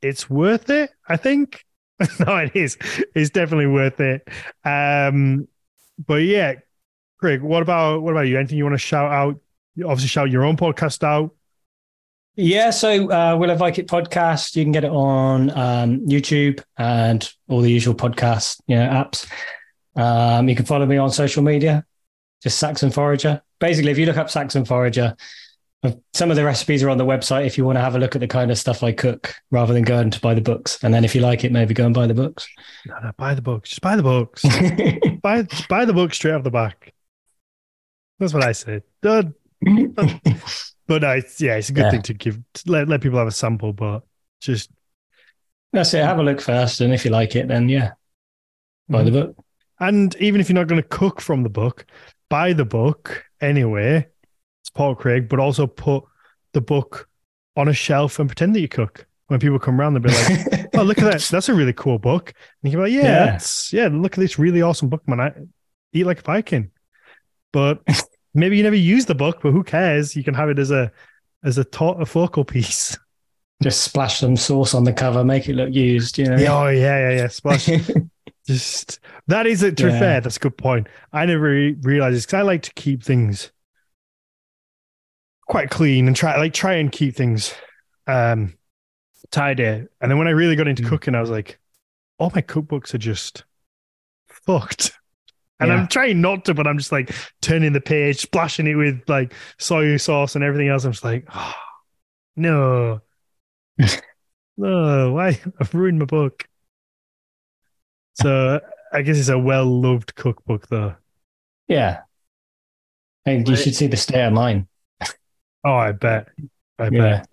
[0.05, 0.91] it's worth it.
[1.09, 1.65] I think.
[2.27, 2.77] no, it is.
[3.15, 4.27] It's definitely worth it.
[4.65, 5.49] Um,
[6.05, 6.55] but yeah,
[7.19, 8.39] Craig, what about what about you?
[8.39, 9.41] Anything you want to shout out?
[9.79, 11.35] Obviously shout your own podcast out.
[12.37, 16.61] Yeah, so uh, Will I Like It podcast, you can get it on um, YouTube
[16.77, 19.31] and all the usual podcast you know, apps.
[19.95, 21.85] Um, you can follow me on social media,
[22.43, 23.41] just Saxon Forager.
[23.61, 25.15] Basically, if you look up Saxon Forager,
[26.12, 28.15] some of the recipes are on the website if you want to have a look
[28.15, 30.82] at the kind of stuff I cook rather than going to buy the books.
[30.82, 32.48] And then if you like it, maybe go and buy the books.
[32.86, 33.70] No, no, buy the books.
[33.70, 34.43] Just buy the books.
[35.23, 36.93] buy buy the book straight off the back.
[38.19, 38.82] That's what I said.
[39.02, 39.35] Done.
[40.86, 41.90] But no, it's, yeah, it's a good Yeah.
[41.90, 43.73] thing to give to let let people have a sample.
[43.73, 44.02] But
[44.40, 44.70] just
[45.73, 46.05] That's it.
[46.05, 46.81] Have a look first.
[46.81, 47.93] And if you like it, then yeah,
[48.89, 49.15] buy mm-hmm.
[49.15, 49.44] the book.
[49.81, 51.86] and even if you're not going to cook from the book,
[52.28, 54.06] buy the book anyway.
[54.75, 56.03] Support Craig, but also put
[56.53, 57.09] the book
[57.57, 59.07] on a shelf and pretend that you cook.
[59.29, 61.21] When people come around, they'll be like, "Oh, look at that!
[61.31, 62.31] That's a really cool book."
[62.63, 63.27] And you can be like, "Yeah, Yeah.
[63.27, 63.87] that's yeah.
[63.87, 65.21] Look at this really awesome book, man.
[65.21, 65.33] I
[65.93, 66.73] eat like a Viking."
[67.53, 67.83] But
[68.35, 70.17] maybe you never use the book, but who cares?
[70.17, 70.91] You can have it as a
[71.45, 72.99] as a, ta- a focal piece.
[73.63, 76.37] Just splash some sauce on the cover, make it look used, you know.
[76.37, 77.29] Yeah, oh yeah, yeah, yeah.
[77.29, 77.69] Splash.
[78.47, 78.99] Just
[79.29, 79.77] that is it.
[79.77, 79.99] To be Yeah.
[80.01, 80.89] fair, that's a good point.
[81.13, 83.53] I never re- realized this because I like to keep things
[85.47, 87.55] quite clean and try like try and keep things
[88.07, 88.55] um
[89.31, 89.65] tidy.
[89.65, 90.89] And then when I really got into Mm.
[90.89, 91.59] cooking, I was like,
[92.19, 93.45] all my cookbooks are just
[94.29, 94.93] fucked.
[95.61, 95.77] And Yeah.
[95.77, 99.33] I'm trying not to, but I'm just like turning the page, splashing it with like
[99.59, 100.85] soy sauce and everything else.
[100.85, 101.55] I'm just like, oh,
[102.37, 103.01] no,
[104.57, 106.45] no, why I've ruined my book.
[108.15, 108.61] So
[108.93, 110.95] I guess it's a well loved cookbook, though.
[111.69, 112.01] yeah.
[113.27, 114.69] And you should see the state of mine.
[115.65, 116.28] Oh, I bet.
[116.78, 117.28] I bet.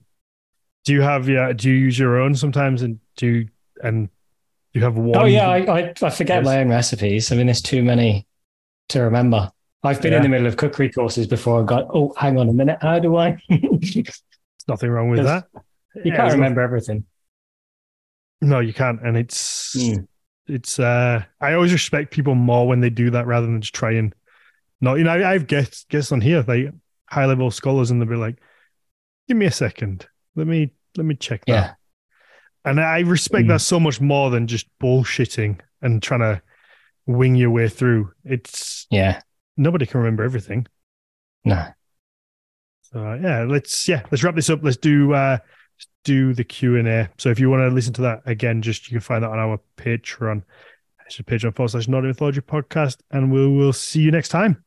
[0.85, 1.53] Do you have yeah?
[1.53, 2.81] Do you use your own sometimes?
[2.81, 3.47] And do you,
[3.83, 4.07] and
[4.73, 5.21] do you have one?
[5.21, 7.31] Oh yeah, I, I, I forget my own recipes.
[7.31, 8.25] I mean, there's too many
[8.89, 9.51] to remember.
[9.83, 12.53] I've been in the middle of cookery courses before and got, oh, hang on a
[12.53, 13.37] minute, how do I?
[13.49, 14.21] There's
[14.67, 15.45] nothing wrong with that.
[15.95, 17.05] You Yeah, can't remember everything.
[18.41, 20.07] No, you can't, and it's Mm.
[20.47, 20.79] it's.
[20.79, 23.97] uh I always respect people more when they do that rather than just trying.
[23.97, 24.15] and
[24.81, 24.95] not.
[24.95, 26.73] You know, I, I've guests guests on here, like
[27.11, 28.37] high level scholars, and they'll be like,
[29.27, 31.73] "Give me a second, let me let me check that." Yeah.
[32.63, 33.49] And I respect Mm.
[33.49, 36.41] that so much more than just bullshitting and trying to
[37.07, 38.11] wing your way through.
[38.23, 39.21] It's Yeah.
[39.57, 40.67] nobody can remember everything.
[41.43, 41.65] No.
[42.81, 44.59] So uh, yeah, let's yeah, let's wrap this up.
[44.63, 47.09] Let's do uh let's do the Q and A.
[47.17, 49.39] So if you want to listen to that again, just you can find that on
[49.39, 50.43] our Patreon.
[51.07, 54.63] It's just Patreon forward slash Nordic Mythology podcast, and we will see you next time.